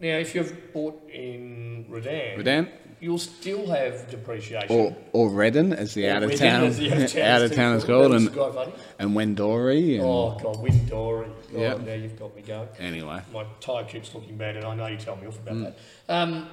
Now, 0.00 0.16
if 0.18 0.34
you've 0.34 0.72
bought 0.72 1.10
in 1.10 1.86
Redan, 1.88 2.38
Redan 2.38 2.68
you'll 3.00 3.18
still 3.18 3.66
have 3.68 4.08
depreciation. 4.10 4.70
or 4.70 4.96
or 5.12 5.30
Redden, 5.30 5.72
as 5.72 5.94
the 5.94 6.08
out 6.08 6.22
of 6.22 6.30
Redan, 6.30 6.38
town 6.38 6.64
as 6.66 6.78
the 6.78 6.92
out 6.92 7.02
of 7.02 7.12
town 7.12 7.22
out 7.26 7.42
of 7.42 7.54
town 7.54 7.76
is 7.76 7.84
called. 7.84 8.12
and 8.14 8.30
funny. 8.32 8.72
and 8.98 9.10
Wendouree. 9.16 9.94
And 9.96 10.02
Oh 10.04 10.38
God, 10.40 10.62
Windory. 10.62 11.26
Oh, 11.54 11.60
Yep. 11.60 11.80
now 11.80 11.92
you've 11.94 12.18
got 12.18 12.36
me 12.36 12.42
going. 12.42 12.68
anyway, 12.78 13.20
My 13.32 13.44
tyre 13.60 13.84
keeps 13.84 14.14
looking 14.14 14.36
bad, 14.36 14.56
and 14.56 14.64
I 14.64 14.74
know 14.74 14.86
you 14.86 14.98
tell 14.98 15.16
me 15.16 15.26
off 15.26 15.38
about 15.38 15.54
Mm. 15.56 15.62
that. 15.64 15.76
Um, 16.08 16.48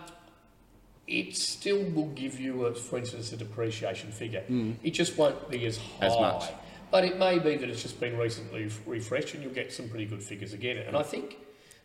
it 1.07 1.35
still 1.35 1.83
will 1.91 2.07
give 2.15 2.39
you, 2.39 2.65
a, 2.65 2.73
for 2.73 2.97
instance, 2.97 3.31
a 3.31 3.37
depreciation 3.37 4.11
figure. 4.11 4.43
It 4.83 4.91
just 4.91 5.17
won't 5.19 5.49
be 5.51 5.65
as 5.67 5.77
high. 5.77 6.07
Mm. 6.07 6.11
As 6.11 6.19
much. 6.19 6.43
But 6.91 7.03
it 7.05 7.19
may 7.19 7.37
be 7.39 7.57
that 7.57 7.69
it's 7.69 7.81
just 7.83 7.99
been 7.99 8.17
recently 8.17 8.69
refreshed, 8.87 9.33
and 9.35 9.43
you'll 9.43 9.53
get 9.53 9.71
some 9.71 9.87
pretty 9.89 10.05
good 10.05 10.23
figures 10.23 10.53
again. 10.53 10.77
And 10.77 10.95
I 10.97 11.03
think 11.03 11.37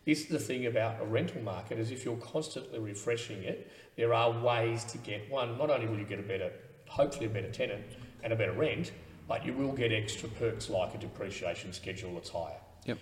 this 0.04 0.22
is 0.22 0.26
the 0.28 0.38
thing 0.38 0.66
about 0.66 1.00
a 1.00 1.04
rental 1.04 1.42
market: 1.42 1.78
is 1.78 1.90
if 1.90 2.04
you're 2.04 2.16
constantly 2.16 2.78
refreshing 2.78 3.42
it, 3.42 3.70
there 3.96 4.14
are 4.14 4.30
ways 4.30 4.84
to 4.84 4.98
get 4.98 5.30
one. 5.30 5.58
Not 5.58 5.70
only 5.70 5.86
will 5.86 5.98
you 5.98 6.04
get 6.04 6.18
a 6.18 6.22
better, 6.22 6.50
hopefully 6.88 7.26
a 7.26 7.30
better 7.30 7.50
tenant 7.50 7.84
and 8.22 8.32
a 8.32 8.36
better 8.36 8.52
rent, 8.52 8.92
but 9.28 9.44
you 9.44 9.52
will 9.52 9.72
get 9.72 9.92
extra 9.92 10.28
perks 10.28 10.68
like 10.68 10.94
a 10.94 10.98
depreciation 10.98 11.72
schedule 11.72 12.14
that's 12.14 12.30
higher. 12.30 12.60
Yep. 12.86 12.98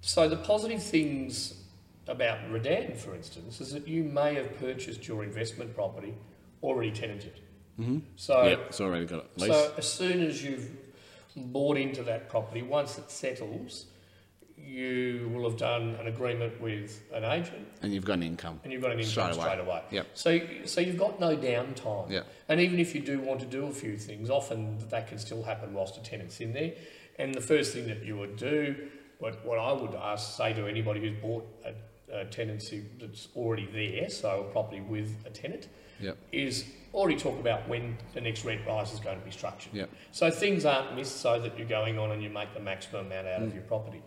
So 0.00 0.28
the 0.28 0.36
positive 0.36 0.82
things 0.82 1.62
about 2.08 2.38
Redan, 2.50 2.96
for 2.96 3.14
instance, 3.14 3.60
is 3.60 3.72
that 3.72 3.88
you 3.88 4.04
may 4.04 4.34
have 4.34 4.58
purchased 4.58 5.08
your 5.08 5.24
investment 5.24 5.74
property 5.74 6.14
already 6.62 6.90
tenanted. 6.90 7.40
Mm-hmm. 7.80 7.98
So, 8.16 8.44
yep, 8.44 8.66
it's 8.68 8.80
already 8.80 9.06
got 9.06 9.26
a 9.26 9.40
lease. 9.40 9.50
so 9.50 9.72
as 9.76 9.90
soon 9.90 10.22
as 10.22 10.42
you've 10.42 10.70
bought 11.36 11.76
into 11.76 12.02
that 12.04 12.28
property, 12.28 12.62
once 12.62 12.98
it 12.98 13.10
settles, 13.10 13.86
you 14.66 15.30
will 15.32 15.48
have 15.48 15.58
done 15.58 15.96
an 16.00 16.08
agreement 16.08 16.60
with 16.60 17.02
an 17.12 17.24
agent, 17.24 17.66
and 17.82 17.94
you've 17.94 18.04
got 18.04 18.14
an 18.14 18.22
income. 18.22 18.60
and 18.64 18.72
you've 18.72 18.82
got 18.82 18.92
an 18.92 18.98
income 18.98 19.32
Straight 19.32 19.34
straight 19.34 19.58
away. 19.60 19.66
away. 19.66 19.82
Yep. 19.90 20.06
So, 20.14 20.40
so 20.64 20.80
you've 20.80 20.98
got 20.98 21.20
no 21.20 21.36
downtime. 21.36 22.10
Yep. 22.10 22.26
And 22.48 22.60
even 22.60 22.78
if 22.78 22.94
you 22.94 23.00
do 23.00 23.20
want 23.20 23.40
to 23.40 23.46
do 23.46 23.66
a 23.66 23.72
few 23.72 23.96
things, 23.96 24.30
often 24.30 24.78
that 24.88 25.08
can 25.08 25.18
still 25.18 25.42
happen 25.42 25.72
whilst 25.72 25.96
a 25.96 26.02
tenant's 26.02 26.40
in 26.40 26.52
there. 26.52 26.72
And 27.18 27.34
the 27.34 27.40
first 27.40 27.72
thing 27.72 27.86
that 27.86 28.04
you 28.04 28.16
would 28.16 28.36
do, 28.36 28.88
what, 29.18 29.44
what 29.44 29.58
I 29.58 29.72
would 29.72 29.94
ask, 29.94 30.36
say 30.36 30.52
to 30.52 30.66
anybody 30.66 31.00
who's 31.00 31.18
bought 31.20 31.46
a, 31.64 32.20
a 32.20 32.24
tenancy 32.26 32.84
that's 33.00 33.28
already 33.36 33.66
there, 33.72 34.10
so 34.10 34.46
a 34.48 34.52
property 34.52 34.80
with 34.80 35.14
a 35.24 35.30
tenant, 35.30 35.68
Yep. 35.98 36.18
is 36.30 36.66
already 36.92 37.16
talk 37.18 37.40
about 37.40 37.66
when 37.68 37.96
the 38.12 38.20
next 38.20 38.44
rent 38.44 38.60
rise 38.66 38.92
is 38.92 39.00
going 39.00 39.18
to 39.18 39.24
be 39.24 39.30
structured. 39.30 39.72
Yep. 39.72 39.90
So 40.12 40.30
things 40.30 40.66
aren't 40.66 40.94
missed 40.94 41.20
so 41.20 41.40
that 41.40 41.56
you're 41.56 41.66
going 41.66 41.98
on 41.98 42.10
and 42.10 42.22
you 42.22 42.28
make 42.28 42.52
the 42.52 42.60
maximum 42.60 43.06
amount 43.06 43.26
out 43.26 43.42
of 43.42 43.48
mm. 43.48 43.54
your 43.54 43.62
property. 43.62 44.02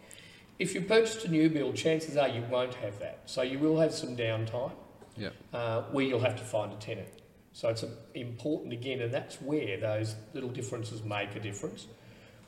If 0.59 0.75
you 0.75 0.81
purchased 0.81 1.23
a 1.25 1.29
new 1.29 1.49
build, 1.49 1.75
chances 1.75 2.17
are 2.17 2.27
you 2.27 2.43
won't 2.51 2.75
have 2.75 2.99
that. 2.99 3.21
So 3.25 3.41
you 3.41 3.57
will 3.59 3.79
have 3.79 3.93
some 3.93 4.15
downtime 4.17 4.73
Yep. 5.17 5.33
uh, 5.53 5.81
where 5.91 6.05
you'll 6.05 6.19
have 6.21 6.37
to 6.37 6.43
find 6.43 6.71
a 6.71 6.75
tenant. 6.75 7.07
So 7.53 7.69
it's 7.69 7.83
a, 7.83 7.89
important 8.13 8.71
again, 8.73 9.01
and 9.01 9.13
that's 9.13 9.41
where 9.41 9.77
those 9.79 10.15
little 10.33 10.49
differences 10.49 11.03
make 11.03 11.35
a 11.35 11.39
difference. 11.39 11.87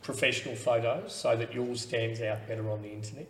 professional 0.04 0.56
photos 0.56 1.14
so 1.14 1.36
that 1.36 1.54
yours 1.54 1.82
stands 1.82 2.22
out 2.22 2.48
better 2.48 2.70
on 2.72 2.82
the 2.82 2.90
internet. 2.92 3.28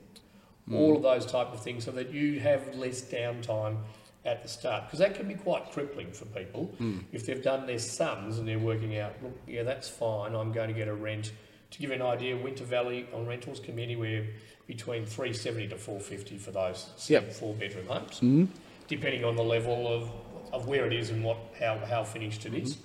All 0.72 0.96
of 0.96 1.02
those 1.04 1.26
type 1.26 1.48
of 1.52 1.62
things 1.62 1.84
so 1.84 1.92
that 1.92 2.12
you 2.12 2.40
have 2.40 2.76
less 2.76 3.02
downtime 3.02 3.78
at 4.24 4.42
the 4.42 4.48
start 4.48 4.86
because 4.86 5.00
that 5.00 5.14
can 5.16 5.28
be 5.28 5.34
quite 5.34 5.70
crippling 5.74 6.12
for 6.14 6.24
people 6.28 6.74
if 7.12 7.26
they've 7.26 7.44
done 7.44 7.66
their 7.68 7.80
sums 7.80 8.38
and 8.38 8.48
they're 8.48 8.58
working 8.60 8.98
out 8.98 9.12
look 9.22 9.36
yeah 9.48 9.64
that's 9.64 9.90
fine 9.90 10.34
I'm 10.34 10.54
going 10.54 10.70
to 10.70 10.74
get 10.74 10.88
a 10.88 10.94
rent 10.94 11.34
to 11.72 11.80
give 11.80 11.90
you 11.90 11.96
an 11.96 12.02
idea 12.02 12.36
Winter 12.38 12.64
Valley 12.66 13.08
on 13.14 13.26
rentals 13.26 13.60
can 13.60 13.76
be 13.76 13.84
anywhere 13.84 14.26
between 14.68 15.06
370 15.06 15.70
to 15.70 15.78
450 15.78 16.38
for 16.38 16.52
those 16.52 16.90
Yep. 17.08 17.34
four 17.34 17.54
bedroom 17.54 17.88
homes 17.88 18.16
Mm-hmm. 18.18 18.46
depending 18.88 19.24
on 19.24 19.36
the 19.36 19.44
level 19.44 19.88
of, 19.88 20.10
of 20.54 20.68
where 20.68 20.86
it 20.86 20.94
is 20.94 21.10
and 21.10 21.24
what 21.24 21.38
how, 21.60 21.78
how 21.80 22.04
finished 22.04 22.46
it 22.46 22.54
is. 22.54 22.78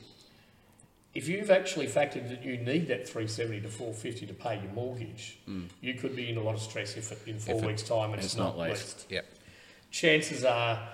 If 1.15 1.29
you've 1.29 1.51
actually 1.51 1.87
factored 1.87 2.29
that 2.29 2.45
you 2.45 2.59
need 2.59 2.89
that 2.89 3.09
370 3.09 3.63
to 3.63 3.69
450 3.69 4.27
to 4.27 4.35
pay 4.35 4.61
your 4.63 4.71
mortgage, 4.73 5.39
you 5.81 5.95
could 5.95 6.15
be 6.15 6.29
in 6.29 6.37
a 6.37 6.43
lot 6.43 6.55
of 6.55 6.61
stress 6.61 6.97
if 6.97 7.11
it, 7.11 7.19
in 7.27 7.39
four 7.39 7.55
Mm. 7.55 7.59
If 7.61 7.67
weeks' 7.67 7.83
time 7.85 8.11
and 8.13 8.17
it's, 8.17 8.27
It's 8.27 8.37
not, 8.37 8.57
not 8.59 8.69
leased. 8.69 8.97
leased. 8.99 9.07
Yep. 9.11 9.25
Chances 9.91 10.45
are, 10.45 10.89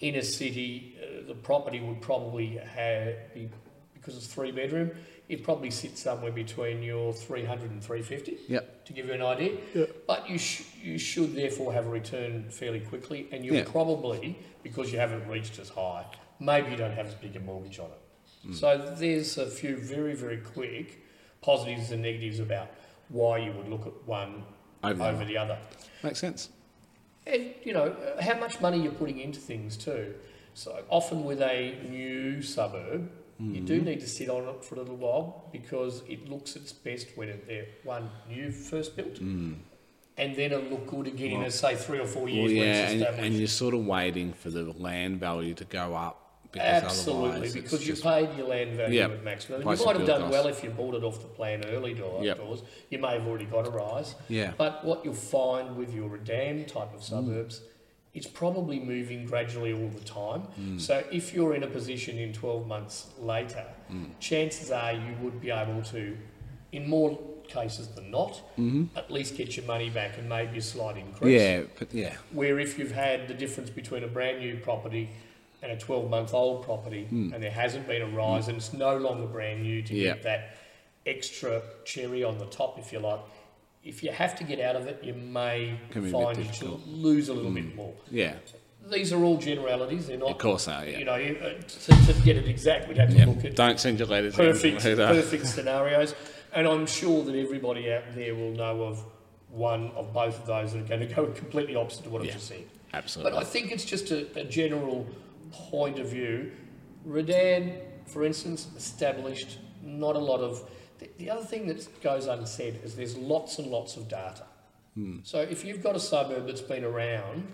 in 0.00 0.16
a 0.16 0.22
city, 0.22 0.96
uh, 1.00 1.26
the 1.28 1.34
property 1.34 1.78
would 1.78 2.00
probably 2.00 2.56
have, 2.56 3.14
be, 3.32 3.48
because 3.94 4.16
it's 4.16 4.26
three 4.26 4.50
bedroom, 4.50 4.90
it 5.30 5.44
probably 5.44 5.70
sits 5.70 6.02
somewhere 6.02 6.32
between 6.32 6.82
your 6.82 7.12
300 7.14 7.70
and 7.70 7.82
350 7.82 8.38
Yep. 8.48 8.84
to 8.86 8.92
give 8.92 9.06
you 9.06 9.12
an 9.12 9.22
idea. 9.22 9.52
Yep. 9.74 9.96
But 10.06 10.28
you, 10.28 10.38
sh- 10.38 10.64
you 10.82 10.98
should 10.98 11.36
therefore 11.36 11.72
have 11.72 11.86
a 11.86 11.88
return 11.88 12.50
fairly 12.50 12.80
quickly, 12.80 13.28
and 13.30 13.44
you'll 13.44 13.54
Yeah. 13.54 13.64
probably, 13.64 14.36
because 14.64 14.92
you 14.92 14.98
haven't 14.98 15.26
reached 15.28 15.58
as 15.60 15.68
high, 15.68 16.04
maybe 16.40 16.72
you 16.72 16.76
don't 16.76 16.92
have 16.94 17.06
as 17.06 17.14
big 17.14 17.36
a 17.36 17.40
mortgage 17.40 17.78
on 17.78 17.86
it. 17.86 18.48
Mm. 18.48 18.54
So 18.56 18.94
there's 18.98 19.38
a 19.38 19.46
few 19.46 19.76
very, 19.76 20.14
very 20.14 20.38
quick 20.38 20.98
positives 21.42 21.92
and 21.92 22.02
negatives 22.02 22.40
about 22.40 22.68
why 23.08 23.38
you 23.38 23.52
would 23.52 23.68
look 23.68 23.86
at 23.86 23.94
one 24.06 24.42
Over 24.82 25.04
over, 25.04 25.18
the 25.20 25.26
the 25.26 25.36
other. 25.38 25.58
Makes 26.02 26.18
sense. 26.18 26.48
And, 27.24 27.54
you 27.62 27.72
know, 27.72 27.84
uh, 27.92 28.20
how 28.20 28.36
much 28.40 28.60
money 28.60 28.82
you're 28.82 28.92
putting 28.92 29.20
into 29.20 29.38
things 29.38 29.76
too. 29.76 30.14
So 30.54 30.82
often 30.88 31.24
with 31.24 31.40
a 31.40 31.78
new 31.88 32.42
suburb, 32.42 33.10
you 33.40 33.60
do 33.60 33.76
mm-hmm. 33.76 33.86
need 33.86 34.00
to 34.00 34.08
sit 34.08 34.28
on 34.28 34.48
it 34.48 34.64
for 34.64 34.74
a 34.76 34.78
little 34.78 34.96
while 34.96 35.48
because 35.52 36.02
it 36.08 36.28
looks 36.28 36.56
its 36.56 36.72
best 36.72 37.08
when 37.16 37.28
it, 37.28 37.46
they're 37.46 37.66
one 37.84 38.10
new 38.28 38.50
first 38.50 38.96
built, 38.96 39.14
mm. 39.14 39.56
and 40.18 40.36
then 40.36 40.52
it'll 40.52 40.64
look 40.64 40.86
good 40.86 41.06
again 41.06 41.32
in, 41.32 41.38
Well- 41.38 41.48
a, 41.48 41.50
say, 41.50 41.74
three 41.76 41.98
or 41.98 42.06
four 42.06 42.24
Well, 42.24 42.32
years 42.32 42.48
when 42.48 42.56
yeah, 42.56 42.64
it's 42.64 42.92
and, 42.92 43.00
established. 43.00 43.26
and 43.26 43.34
you're 43.36 43.48
sort 43.48 43.74
of 43.74 43.86
waiting 43.86 44.32
for 44.32 44.50
the 44.50 44.64
land 44.72 45.20
value 45.20 45.54
to 45.54 45.64
go 45.64 45.94
up 45.94 46.20
because 46.52 46.82
Absolutely, 46.82 47.52
because 47.52 47.86
you 47.86 47.94
paid 47.94 48.36
your 48.36 48.48
land 48.48 48.76
value 48.76 48.98
Yep. 48.98 49.10
at 49.10 49.24
maximum. 49.24 49.60
You 49.60 49.66
might 49.66 49.78
have 49.78 50.06
done 50.06 50.22
cost. 50.22 50.32
well 50.32 50.46
if 50.48 50.64
you 50.64 50.70
bought 50.70 50.94
it 50.94 51.04
off 51.04 51.20
the 51.22 51.28
plan 51.28 51.64
early 51.66 51.94
door, 51.94 52.24
Yep. 52.24 52.38
doors. 52.38 52.62
You 52.90 52.98
may 52.98 53.12
have 53.12 53.26
already 53.26 53.44
got 53.44 53.66
a 53.66 53.70
rise. 53.70 54.16
Yeah. 54.28 54.52
But 54.58 54.84
what 54.84 55.04
you'll 55.04 55.14
find 55.14 55.76
with 55.76 55.94
your 55.94 56.08
Redan 56.08 56.64
type 56.66 56.92
of 56.92 57.00
mm. 57.00 57.04
suburbs, 57.04 57.62
it's 58.14 58.26
probably 58.26 58.80
moving 58.80 59.24
gradually 59.24 59.72
all 59.72 59.88
the 59.88 60.04
time. 60.04 60.42
Mm. 60.60 60.80
So 60.80 61.04
if 61.12 61.32
you're 61.32 61.54
in 61.54 61.62
a 61.62 61.66
position 61.68 62.18
in 62.18 62.32
12 62.32 62.66
months 62.66 63.08
later, 63.20 63.64
Mm. 63.92 64.10
chances 64.20 64.70
are 64.70 64.92
you 64.92 65.14
would 65.22 65.40
be 65.40 65.50
able 65.50 65.82
to, 65.82 66.16
in 66.72 66.88
more 66.88 67.18
cases 67.48 67.88
than 67.88 68.10
not, 68.10 68.40
at 68.96 69.10
least 69.10 69.36
get 69.36 69.56
your 69.56 69.66
money 69.66 69.90
back 69.90 70.16
and 70.18 70.28
maybe 70.28 70.58
a 70.58 70.62
slight 70.62 70.96
increase. 70.96 71.40
Mm-hmm. 71.40 71.60
Yeah, 71.62 71.68
but 71.78 71.94
yeah, 71.94 72.14
Where 72.32 72.58
if 72.60 72.78
you've 72.78 72.92
had 72.92 73.26
the 73.28 73.34
difference 73.34 73.70
between 73.70 74.04
a 74.04 74.08
brand 74.08 74.38
new 74.40 74.56
property 74.58 75.10
and 75.62 75.72
a 75.72 75.76
12 75.76 76.08
month 76.10 76.32
old 76.34 76.62
property 76.64 77.04
Hmm. 77.04 77.32
and 77.34 77.42
there 77.42 77.50
hasn't 77.50 77.86
been 77.88 78.02
a 78.02 78.06
rise 78.06 78.46
and 78.48 78.56
it's 78.56 78.72
no 78.72 78.96
longer 78.96 79.26
brand 79.26 79.62
new 79.62 79.82
to 79.82 79.94
Yeah. 79.94 80.14
get 80.14 80.22
that 80.24 80.56
extra 81.06 81.62
cherry 81.84 82.22
on 82.22 82.38
the 82.38 82.46
top, 82.46 82.78
if 82.78 82.92
you 82.92 82.98
like, 83.00 83.20
if 83.82 84.02
you 84.02 84.10
have 84.12 84.36
to 84.36 84.44
get 84.44 84.60
out 84.60 84.76
of 84.76 84.86
it, 84.86 85.02
you 85.02 85.14
may 85.14 85.78
Can 85.90 86.02
be 86.02 86.08
a 86.10 86.12
bit 86.12 86.36
find 86.36 86.60
you 86.62 86.80
lose 86.86 87.28
a 87.28 87.34
little 87.34 87.50
bit 87.50 87.74
more. 87.74 87.94
yeah. 88.10 88.34
These 88.90 89.12
are 89.12 89.22
all 89.22 89.36
generalities, 89.36 90.06
they're 90.06 90.16
not, 90.16 90.30
Of 90.30 90.38
course, 90.38 90.64
they 90.64 90.72
are, 90.72 90.84
you 90.86 90.98
yeah. 90.98 91.04
know, 91.04 91.14
you, 91.16 91.36
uh, 91.36 91.52
to, 91.62 92.12
to 92.12 92.20
get 92.24 92.36
it 92.38 92.48
exact, 92.48 92.88
we'd 92.88 92.96
have 92.96 93.10
to 93.10 93.16
yeah. 93.16 93.26
look 93.26 93.44
at 93.44 93.54
Don't 93.54 93.78
send 93.78 93.98
your 93.98 94.08
letters 94.08 94.34
perfect, 94.34 94.82
perfect 94.82 95.46
scenarios. 95.46 96.14
And 96.52 96.66
I'm 96.66 96.86
sure 96.86 97.22
that 97.24 97.34
everybody 97.34 97.92
out 97.92 98.02
there 98.14 98.34
will 98.34 98.52
know 98.52 98.82
of 98.82 99.04
one 99.50 99.90
of 99.92 100.12
both 100.12 100.40
of 100.40 100.46
those 100.46 100.72
that 100.72 100.80
are 100.80 100.88
going 100.88 101.06
to 101.06 101.14
go 101.14 101.26
completely 101.26 101.76
opposite 101.76 102.04
to 102.04 102.10
what 102.10 102.22
I've 102.22 102.32
just 102.32 102.48
said. 102.48 102.64
Absolutely. 102.92 103.32
But 103.32 103.40
I 103.40 103.44
think 103.44 103.70
it's 103.70 103.84
just 103.84 104.10
a, 104.10 104.26
a 104.40 104.44
general 104.44 105.06
point 105.52 105.98
of 105.98 106.08
view. 106.08 106.50
Redan, 107.04 107.76
for 108.06 108.24
instance, 108.24 108.68
established 108.76 109.58
not 109.82 110.16
a 110.16 110.18
lot 110.18 110.40
of. 110.40 110.68
The, 111.00 111.10
the 111.18 111.30
other 111.30 111.44
thing 111.44 111.66
that 111.66 112.02
goes 112.02 112.26
unsaid 112.26 112.80
is 112.84 112.94
there's 112.94 113.16
lots 113.16 113.58
and 113.58 113.68
lots 113.68 113.96
of 113.96 114.08
data. 114.08 114.44
Hmm. 114.94 115.18
So 115.24 115.40
if 115.40 115.64
you've 115.64 115.82
got 115.82 115.96
a 115.96 116.00
suburb 116.00 116.46
that's 116.46 116.60
been 116.60 116.84
around 116.84 117.48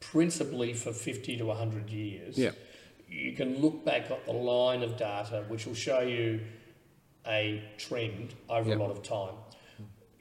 principally 0.00 0.72
for 0.74 0.92
50 0.92 1.36
to 1.38 1.44
100 1.46 1.90
years, 1.90 2.36
Yeah. 2.36 2.50
you 3.08 3.32
can 3.32 3.58
look 3.60 3.84
back 3.84 4.10
at 4.10 4.26
the 4.26 4.32
line 4.32 4.82
of 4.82 4.96
data 4.96 5.44
which 5.48 5.66
will 5.66 5.74
show 5.74 6.00
you 6.00 6.40
a 7.26 7.62
trend 7.78 8.34
over 8.48 8.70
Yep. 8.70 8.78
a 8.78 8.82
lot 8.82 8.90
of 8.90 9.02
time. 9.02 9.34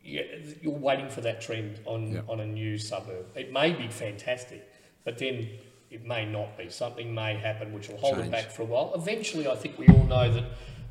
Yeah, 0.03 0.23
you're 0.61 0.73
waiting 0.73 1.09
for 1.09 1.21
that 1.21 1.39
trend 1.41 1.79
on, 1.85 2.13
Yep. 2.13 2.29
on 2.29 2.39
a 2.39 2.45
new 2.45 2.77
suburb. 2.77 3.25
It 3.35 3.51
may 3.51 3.73
be 3.73 3.87
fantastic, 3.87 4.67
but 5.03 5.17
then 5.17 5.49
it 5.89 6.03
may 6.05 6.25
not 6.25 6.57
be. 6.57 6.69
Something 6.69 7.13
may 7.13 7.35
happen 7.35 7.73
which 7.73 7.89
will 7.89 7.97
hold 7.97 8.19
it 8.19 8.29
back 8.31 8.51
for 8.51 8.63
a 8.63 8.65
while. 8.65 8.91
Eventually, 8.95 9.47
I 9.47 9.55
think 9.55 9.77
we 9.79 9.87
all 9.87 10.03
know 10.03 10.31
that 10.31 10.43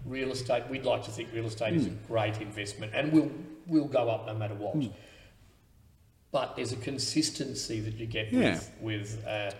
real 0.05 0.31
estate, 0.33 0.64
we'd 0.71 0.85
like 0.85 1.05
to 1.05 1.11
think 1.11 1.28
real 1.33 1.47
estate 1.47 1.75
is 1.75 1.87
a 1.87 1.90
Hmm. 1.90 1.97
great 2.07 2.40
investment 2.40 2.93
and 2.95 3.12
will 3.12 3.31
will 3.67 3.85
go 3.87 4.09
up 4.09 4.26
no 4.26 4.35
matter 4.35 4.55
what. 4.55 4.75
But 6.31 6.57
there's 6.57 6.73
a 6.73 6.76
consistency 6.76 7.81
that 7.81 7.95
you 7.95 8.07
get 8.07 8.33
Yeah. 8.33 8.55
with, 8.81 9.17
with 9.17 9.26
uh, 9.26 9.50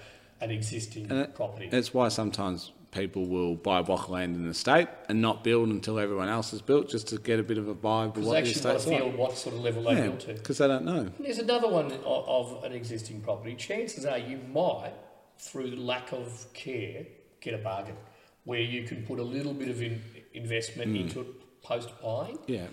an 0.41 0.51
existing 0.51 1.11
it- 1.11 1.35
property. 1.35 1.69
That's 1.69 1.93
why 1.95 2.09
sometimes 2.09 2.73
people 2.91 3.27
will 3.27 3.55
buy 3.55 3.81
a 3.81 3.83
block 3.83 4.05
of 4.05 4.11
land 4.11 4.35
in 4.37 4.47
the 4.47 4.55
state 4.55 4.89
and 5.11 5.21
not 5.21 5.45
build 5.45 5.69
until 5.69 5.99
everyone 5.99 6.29
else 6.29 6.51
has 6.53 6.63
built, 6.63 6.89
just 6.89 7.09
to 7.09 7.19
get 7.19 7.39
a 7.39 7.43
bit 7.43 7.59
of 7.59 7.69
a 7.69 7.75
vibe 7.75 8.17
of 8.17 8.25
what 8.25 8.43
the 8.45 8.51
estate's 8.51 8.85
to 8.85 8.91
feel 8.91 9.11
what 9.11 9.37
sort 9.37 9.55
of 9.55 9.61
level 9.63 9.83
they 9.83 9.93
Yeah, 9.95 10.03
built 10.07 10.21
to. 10.21 10.35
because 10.35 10.57
they 10.59 10.67
don't 10.67 10.85
know. 10.87 11.01
And 11.01 11.13
There's 11.21 11.39
another 11.39 11.69
one 11.69 11.93
of, 11.93 12.03
of 12.05 12.65
an 12.65 12.73
existing 12.73 13.21
property. 13.21 13.55
Chances 13.57 14.07
are 14.07 14.17
you 14.19 14.39
might, 14.53 14.95
through 15.39 15.77
lack 15.77 16.13
of 16.13 16.47
care, 16.55 17.07
get 17.41 17.53
a 17.55 17.59
bargain 17.59 17.97
where 18.49 18.61
you 18.63 18.83
can 18.85 19.03
put 19.05 19.19
a 19.19 19.23
little 19.37 19.53
bit 19.53 19.69
of 19.69 19.83
in, 19.83 20.01
investment 20.33 20.89
Hmm. 20.91 20.97
into 21.03 21.21
it 21.21 21.27
post 21.63 21.91
buying 22.03 22.39
Yeah, 22.47 22.67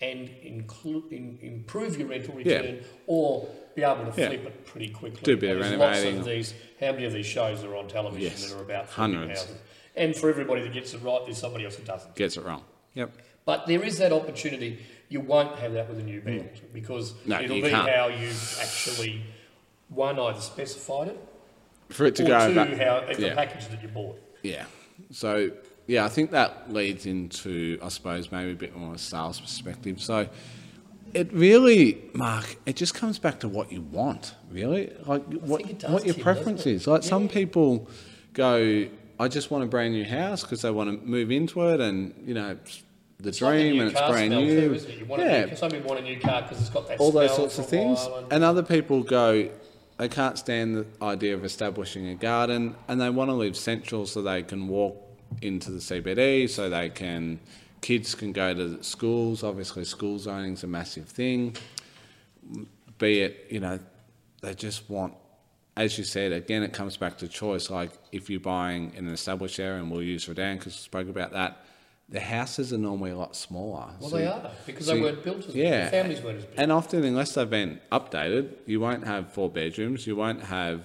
and 0.00 0.28
include, 0.42 1.12
in, 1.12 1.38
improve 1.42 1.96
your 1.96 2.08
rental 2.08 2.34
Yeah. 2.40 2.56
return 2.56 2.84
or 3.06 3.48
be 3.76 3.82
able 3.84 4.10
to 4.10 4.20
Yeah. 4.20 4.28
flip 4.30 4.46
it 4.46 4.64
pretty 4.66 4.88
quickly. 4.88 5.20
Do 5.22 5.34
a 5.34 5.36
bit 5.36 5.50
And 5.50 5.60
of 5.60 5.64
there's 5.68 5.78
lots 5.78 5.98
renovating. 5.98 6.18
of 6.20 6.26
these. 6.26 6.54
How 6.80 6.90
many 6.92 7.04
of 7.04 7.12
these 7.12 7.26
shows 7.26 7.62
are 7.62 7.76
on 7.76 7.86
television 7.86 8.30
Yes. 8.32 8.50
that 8.50 8.56
are 8.58 8.62
about 8.62 8.88
flipping 8.90 9.14
Hundreds. 9.14 9.46
And 9.94 10.16
for 10.16 10.28
everybody 10.28 10.62
that 10.62 10.72
gets 10.72 10.92
it 10.92 10.98
right, 11.02 11.20
there's 11.24 11.38
somebody 11.38 11.64
else 11.66 11.76
that 11.76 11.84
doesn't. 11.86 12.16
gets 12.16 12.36
it 12.36 12.42
wrong. 12.44 12.64
Yep. 12.94 13.12
But 13.44 13.66
there 13.68 13.84
is 13.84 13.98
that 13.98 14.12
opportunity. 14.12 14.78
You 15.08 15.20
won't 15.20 15.56
have 15.60 15.72
that 15.74 15.88
with 15.88 16.00
a 16.00 16.02
new 16.02 16.20
build 16.20 16.48
because 16.72 17.12
Mm. 17.12 17.26
No, 17.26 17.40
it'll 17.42 17.56
be 17.62 17.70
can't. 17.70 17.88
how 17.88 18.08
you've 18.08 18.58
actually 18.60 19.22
one 19.88 20.18
either 20.18 20.40
specified 20.40 21.08
it 21.08 21.18
For 21.90 22.06
it 22.06 22.16
to 22.16 22.24
or 22.24 22.26
go 22.26 22.48
two 22.48 22.54
back. 22.56 22.68
how 22.76 22.96
it's 23.08 23.20
yeah. 23.20 23.28
the 23.28 23.34
package 23.36 23.68
that 23.68 23.80
you 23.82 23.88
bought. 23.88 24.18
Yeah. 24.42 24.64
So 25.10 25.50
yeah, 25.86 26.04
I 26.04 26.08
think 26.08 26.30
that 26.32 26.72
leads 26.72 27.06
into, 27.06 27.78
I 27.82 27.88
suppose, 27.88 28.32
maybe 28.32 28.52
a 28.52 28.54
bit 28.54 28.76
more 28.76 28.90
of 28.90 28.96
a 28.96 28.98
sales 28.98 29.40
perspective. 29.40 30.00
So 30.00 30.28
it 31.14 31.32
really, 31.32 32.02
Mark, 32.12 32.56
it 32.66 32.76
just 32.76 32.94
comes 32.94 33.18
back 33.18 33.40
to 33.40 33.48
what 33.48 33.70
you 33.72 33.82
want, 33.82 34.34
really. 34.50 34.92
Like 35.06 35.24
what, 35.32 35.64
what 35.88 36.04
your 36.04 36.14
Tim, 36.14 36.22
preference 36.22 36.66
is. 36.66 36.86
Like 36.86 37.02
some 37.04 37.28
people 37.28 37.88
go, 38.32 38.86
I 39.18 39.28
just 39.28 39.50
want 39.50 39.64
a 39.64 39.66
brand 39.66 39.94
new 39.94 40.04
house 40.04 40.42
because 40.42 40.62
they 40.62 40.70
want 40.70 41.00
to 41.00 41.06
move 41.06 41.30
into 41.30 41.68
it, 41.68 41.80
and 41.80 42.12
you 42.26 42.34
know, 42.34 42.58
the 43.18 43.28
It's 43.30 43.40
like 43.40 43.54
a 43.54 43.58
dream 43.58 43.80
and 43.80 43.90
it's 43.92 44.00
brand 44.00 44.30
new. 44.30 44.60
Too, 44.78 44.94
it? 44.94 45.08
Yeah, 45.18 45.44
new, 45.46 45.56
some 45.56 45.70
people 45.70 45.88
want 45.88 46.00
a 46.00 46.04
new 46.04 46.20
car 46.20 46.42
because 46.42 46.60
it's 46.60 46.68
got 46.68 46.88
that 46.88 46.98
all 46.98 47.12
those 47.12 47.34
sorts 47.34 47.58
of 47.58 47.66
things. 47.66 47.98
and- 48.04 48.32
And 48.32 48.44
other 48.44 48.62
people 48.62 49.02
go, 49.02 49.48
they 49.98 50.08
can't 50.08 50.38
stand 50.38 50.76
the 50.76 50.86
idea 51.02 51.34
of 51.34 51.44
establishing 51.44 52.08
a 52.08 52.14
garden 52.14 52.76
and 52.88 53.00
they 53.00 53.10
want 53.10 53.30
to 53.30 53.34
live 53.34 53.56
central 53.56 54.06
so 54.06 54.22
they 54.22 54.42
can 54.42 54.68
walk 54.68 55.02
into 55.42 55.70
the 55.70 55.78
CBD, 55.78 56.48
so 56.48 56.68
they 56.68 56.88
can, 56.88 57.40
kids 57.80 58.14
can 58.14 58.32
go 58.32 58.54
to 58.54 58.82
schools. 58.82 59.42
Obviously, 59.42 59.84
school 59.84 60.18
zoning's 60.18 60.64
a 60.64 60.66
massive 60.66 61.08
thing. 61.08 61.56
Be 62.98 63.20
it, 63.20 63.46
you 63.50 63.60
know, 63.60 63.78
they 64.42 64.54
just 64.54 64.88
want, 64.88 65.14
as 65.76 65.98
you 65.98 66.04
said, 66.04 66.32
again, 66.32 66.62
it 66.62 66.72
comes 66.72 66.96
back 66.96 67.18
to 67.18 67.28
choice. 67.28 67.70
Like 67.70 67.90
if 68.12 68.30
you're 68.30 68.40
buying 68.40 68.92
in 68.94 69.06
an 69.06 69.12
established 69.12 69.58
area, 69.58 69.80
and 69.80 69.90
we'll 69.90 70.02
use 70.02 70.26
Redan 70.26 70.58
because 70.58 70.74
we 70.74 70.78
spoke 70.78 71.08
about 71.08 71.32
that, 71.32 71.65
the 72.08 72.20
houses 72.20 72.72
are 72.72 72.78
normally 72.78 73.10
a 73.10 73.16
lot 73.16 73.34
smaller. 73.34 73.86
well, 74.00 74.10
So 74.10 74.16
they 74.16 74.26
are 74.26 74.50
because 74.64 74.86
so 74.86 74.94
they 74.94 75.00
weren't 75.00 75.24
built 75.24 75.46
as 75.48 75.54
yeah. 75.54 75.86
the 75.86 75.90
families 75.90 76.20
weren't 76.22 76.38
as 76.38 76.44
big. 76.44 76.58
and 76.58 76.70
often, 76.70 77.04
unless 77.04 77.34
they've 77.34 77.50
been 77.50 77.80
updated, 77.90 78.50
you 78.66 78.78
won't 78.80 79.04
have 79.04 79.32
four 79.32 79.50
bedrooms. 79.50 80.06
You 80.06 80.14
won't 80.16 80.42
have 80.44 80.84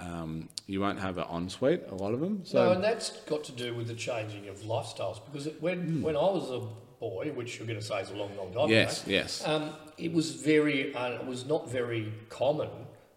um, 0.00 0.48
you 0.66 0.80
won't 0.80 1.00
have 1.00 1.18
an 1.18 1.24
ensuite. 1.32 1.88
A 1.90 1.94
lot 1.94 2.12
of 2.14 2.20
them. 2.20 2.42
So 2.44 2.64
no, 2.66 2.72
and 2.72 2.84
that's 2.84 3.10
got 3.22 3.44
to 3.44 3.52
do 3.52 3.74
with 3.74 3.88
the 3.88 3.94
changing 3.94 4.48
of 4.48 4.58
lifestyles 4.60 5.18
because 5.24 5.46
it, 5.46 5.60
when 5.62 5.80
Hmm. 5.80 6.02
when 6.02 6.16
I 6.16 6.20
was 6.20 6.50
a 6.50 6.60
boy, 7.00 7.32
which 7.34 7.58
you're 7.58 7.66
going 7.66 7.78
to 7.78 7.84
say 7.84 8.00
is 8.00 8.10
a 8.10 8.14
long, 8.14 8.36
long 8.36 8.52
time 8.52 8.68
Yes, 8.68 9.02
ago, 9.04 9.12
yes. 9.12 9.46
um, 9.46 9.70
it 9.96 10.12
was 10.12 10.32
very, 10.34 10.92
uh, 10.94 11.12
it 11.12 11.26
was 11.26 11.46
not 11.46 11.70
very 11.70 12.12
common 12.28 12.68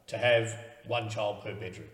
to 0.07 0.17
have 0.17 0.55
one 0.87 1.09
child 1.09 1.41
per 1.43 1.53
bedroom. 1.55 1.89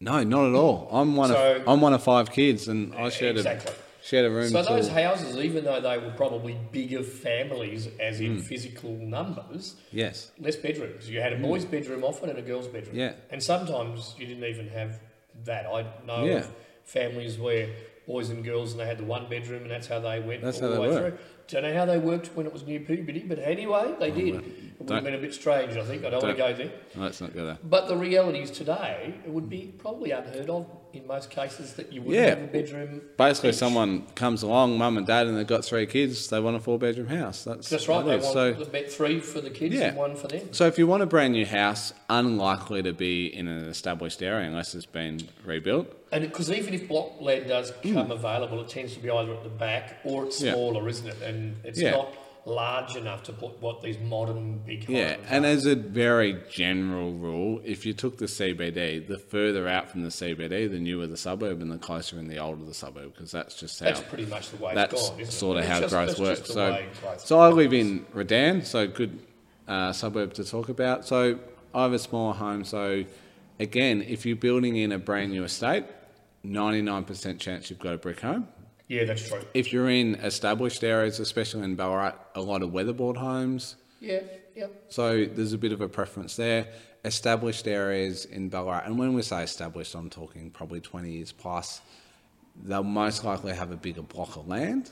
No, 0.00 0.22
not 0.22 0.46
at 0.50 0.54
all. 0.54 0.88
I'm 0.92 1.16
one 1.16 1.28
So- 1.30 1.56
of 1.56 1.68
I'm 1.68 1.80
one 1.80 1.92
of 1.94 2.02
five 2.02 2.30
kids, 2.30 2.68
and 2.68 2.94
I 2.94 3.08
shared 3.10 3.36
exactly. 3.36 3.72
a 3.72 3.95
shared 4.06 4.24
a 4.24 4.30
room. 4.30 4.48
So 4.48 4.62
those 4.62 4.88
houses, 4.88 5.36
even 5.36 5.64
though 5.64 5.80
they 5.80 5.98
were 5.98 6.12
probably 6.12 6.56
bigger 6.72 7.02
families, 7.02 7.88
as 8.00 8.18
Hmm. 8.18 8.24
in 8.26 8.38
physical 8.40 8.92
numbers, 8.96 9.74
yes, 9.92 10.30
less 10.38 10.56
bedrooms. 10.56 11.10
You 11.10 11.20
had 11.20 11.32
a 11.32 11.36
boy's 11.38 11.64
bedroom 11.64 12.04
often 12.04 12.30
and 12.30 12.38
a 12.38 12.42
girl's 12.42 12.68
bedroom. 12.68 12.94
Hmm. 12.94 13.00
Yeah. 13.00 13.12
And 13.30 13.42
sometimes 13.42 14.14
you 14.18 14.26
didn't 14.26 14.44
even 14.44 14.68
have 14.68 15.00
that. 15.44 15.66
I 15.66 15.84
know 16.06 16.24
Yeah. 16.24 16.38
of 16.38 16.50
families 16.84 17.38
where 17.38 17.68
boys 18.06 18.30
and 18.30 18.44
girls 18.44 18.70
and 18.70 18.80
they 18.80 18.86
had 18.86 18.98
the 18.98 19.04
one 19.04 19.28
bedroom 19.28 19.62
and 19.62 19.70
that's 19.70 19.88
how 19.88 19.98
they 19.98 20.20
went 20.20 20.40
That's 20.40 20.62
all 20.62 20.68
how 20.70 20.74
the 20.76 20.80
they 20.82 20.88
way 20.88 20.96
through. 21.10 21.18
Don't 21.48 21.62
know 21.62 21.74
how 21.74 21.84
they 21.84 21.98
worked 21.98 22.28
when 22.36 22.46
it 22.46 22.52
was 22.52 22.64
near 22.64 22.78
puberty, 22.80 23.20
but 23.20 23.38
anyway, 23.40 23.94
they 24.00 24.10
did. 24.10 24.34
It 24.36 24.44
would 24.80 24.90
have 24.90 25.04
been 25.04 25.14
a 25.14 25.18
bit 25.18 25.32
strange, 25.34 25.76
I 25.76 25.84
think. 25.84 26.04
I 26.04 26.10
don't, 26.10 26.22
want 26.22 26.36
to 26.36 26.42
go 26.42 26.52
there. 26.52 26.70
let's 26.96 27.20
not 27.20 27.34
go 27.34 27.46
there. 27.46 27.58
But 27.64 27.86
the 27.88 27.96
reality 27.96 28.40
is 28.40 28.50
today, 28.50 29.14
it 29.24 29.30
would 29.30 29.48
be 29.48 29.72
probably 29.78 30.10
unheard 30.12 30.50
of 30.50 30.66
in 30.98 31.06
most 31.06 31.30
cases 31.30 31.74
that 31.74 31.92
you 31.92 32.02
would 32.02 32.14
Yeah. 32.14 32.30
have 32.30 32.42
a 32.42 32.46
bedroom. 32.46 33.00
Basically, 33.16 33.50
each. 33.50 33.56
someone 33.56 34.02
comes 34.14 34.42
along, 34.42 34.78
mum 34.78 34.96
and 34.98 35.06
dad, 35.06 35.26
and 35.26 35.36
they've 35.36 35.46
got 35.46 35.64
three 35.64 35.86
kids. 35.86 36.28
They 36.28 36.40
want 36.40 36.56
a 36.56 36.60
four 36.60 36.78
bedroom 36.78 37.08
house. 37.08 37.44
That's 37.44 37.68
That's 37.68 37.88
right. 37.88 38.04
They 38.04 38.18
want 38.18 38.24
So, 38.24 38.54
three 38.88 39.20
for 39.20 39.40
the 39.40 39.50
kids 39.50 39.74
Yeah. 39.74 39.88
and 39.88 39.96
one 39.96 40.16
for 40.16 40.28
them. 40.28 40.48
so 40.52 40.66
if 40.66 40.78
you 40.78 40.86
want 40.86 41.02
a 41.02 41.06
brand 41.06 41.32
new 41.32 41.46
house, 41.46 41.92
unlikely 42.08 42.82
to 42.82 42.92
be 42.92 43.26
in 43.26 43.48
an 43.48 43.68
established 43.68 44.22
area 44.22 44.46
unless 44.46 44.74
it's 44.74 44.86
been 44.86 45.20
rebuilt. 45.44 45.86
And 46.12 46.22
because 46.24 46.50
even 46.50 46.72
if 46.72 46.88
block 46.88 47.20
land 47.20 47.48
does 47.48 47.72
come 47.82 48.10
available, 48.10 48.60
it 48.60 48.68
tends 48.68 48.94
to 48.94 49.00
be 49.00 49.10
either 49.10 49.32
at 49.34 49.42
the 49.42 49.48
back 49.48 49.98
or 50.04 50.26
it's 50.26 50.38
Hmm. 50.40 50.46
Yeah. 50.46 50.52
smaller, 50.52 50.88
isn't 50.88 51.06
it? 51.08 51.16
And 51.22 51.56
it's 51.64 51.80
Yeah. 51.80 51.90
not 51.92 52.14
large 52.46 52.94
enough 52.94 53.24
to 53.24 53.32
put 53.32 53.60
what 53.60 53.82
these 53.82 53.98
modern 53.98 54.58
big 54.58 54.88
Yeah, 54.88 55.14
are. 55.14 55.18
and 55.28 55.44
as 55.44 55.66
a 55.66 55.74
very 55.74 56.38
general 56.48 57.12
rule, 57.12 57.60
if 57.64 57.84
you 57.84 57.92
took 57.92 58.18
the 58.18 58.26
CBD, 58.26 59.06
the 59.06 59.18
further 59.18 59.66
out 59.68 59.90
from 59.90 60.02
the 60.04 60.10
CBD, 60.10 60.70
the 60.70 60.78
newer 60.78 61.08
the 61.08 61.16
suburb, 61.16 61.60
and 61.60 61.70
the 61.72 61.76
closer 61.78 62.18
and 62.18 62.30
the 62.30 62.38
older 62.38 62.64
the 62.64 62.72
suburb, 62.72 63.12
because 63.14 63.32
that's 63.32 63.58
just 63.58 63.80
how 63.80 63.86
that's 63.86 64.00
pretty 64.00 64.26
much 64.26 64.50
the 64.50 64.56
way 64.64 64.74
that's 64.74 64.94
it's 64.94 65.10
gone, 65.10 65.26
sort 65.26 65.56
it? 65.58 65.60
of 65.60 65.66
how 65.66 65.80
just- 65.80 65.92
growth 65.92 66.18
works. 66.20 66.48
So, 66.48 66.78
so 67.18 67.38
I 67.40 67.48
live 67.48 67.74
in 67.74 68.06
Redan, 68.14 68.64
so 68.64 68.86
good 68.86 69.18
uh, 69.66 69.92
suburb 69.92 70.32
to 70.34 70.44
talk 70.44 70.68
about. 70.68 71.04
So 71.04 71.40
I 71.74 71.82
have 71.82 71.92
a 71.92 71.98
small 71.98 72.32
home. 72.32 72.62
So 72.64 73.04
again, 73.58 74.02
if 74.02 74.24
you're 74.24 74.36
building 74.36 74.76
in 74.76 74.92
a 74.92 74.98
brand 74.98 75.32
new 75.32 75.42
estate, 75.42 75.84
99% 76.44 77.40
chance 77.40 77.70
you've 77.70 77.80
got 77.80 77.94
a 77.94 77.98
brick 77.98 78.20
home. 78.20 78.46
Yeah, 78.88 79.04
that's 79.04 79.26
true. 79.28 79.40
If 79.54 79.72
you're 79.72 79.90
in 79.90 80.14
established 80.16 80.84
areas, 80.84 81.18
especially 81.20 81.64
in 81.64 81.74
Ballarat, 81.74 82.14
a 82.34 82.40
lot 82.40 82.62
of 82.62 82.70
weatherboard 82.70 83.16
homes. 83.16 83.76
Yeah, 84.00 84.20
yeah. 84.54 84.66
So 84.88 85.24
there's 85.24 85.52
a 85.52 85.58
bit 85.58 85.72
of 85.72 85.80
a 85.80 85.88
preference 85.88 86.36
there. 86.36 86.68
Established 87.04 87.66
areas 87.68 88.24
in 88.26 88.48
Ballarat, 88.48 88.82
and 88.86 88.98
when 88.98 89.14
we 89.14 89.22
say 89.22 89.42
established, 89.42 89.94
I'm 89.94 90.10
talking 90.10 90.50
probably 90.50 90.80
20 90.80 91.10
years 91.10 91.32
plus. 91.32 91.80
They'll 92.64 92.82
most 92.82 93.24
likely 93.24 93.52
have 93.54 93.70
a 93.70 93.76
bigger 93.76 94.02
block 94.02 94.36
of 94.36 94.48
land. 94.48 94.90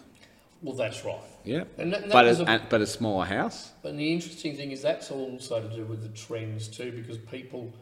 Well, 0.62 0.74
that's 0.76 1.04
right. 1.04 1.18
Yeah, 1.44 1.64
And 1.78 1.92
that- 1.92 2.02
that 2.02 2.10
but 2.12 2.26
a, 2.26 2.42
a- 2.42 2.44
and- 2.46 2.62
but 2.68 2.80
a 2.80 2.86
smaller 2.86 3.24
house. 3.26 3.72
But 3.82 3.96
the 3.96 4.12
interesting 4.12 4.56
thing 4.56 4.70
is 4.70 4.80
that's 4.82 5.10
also 5.10 5.60
to 5.60 5.74
do 5.76 5.84
with 5.84 6.02
the 6.02 6.08
trends 6.10 6.68
too, 6.68 6.90
because 6.92 7.18
people 7.18 7.72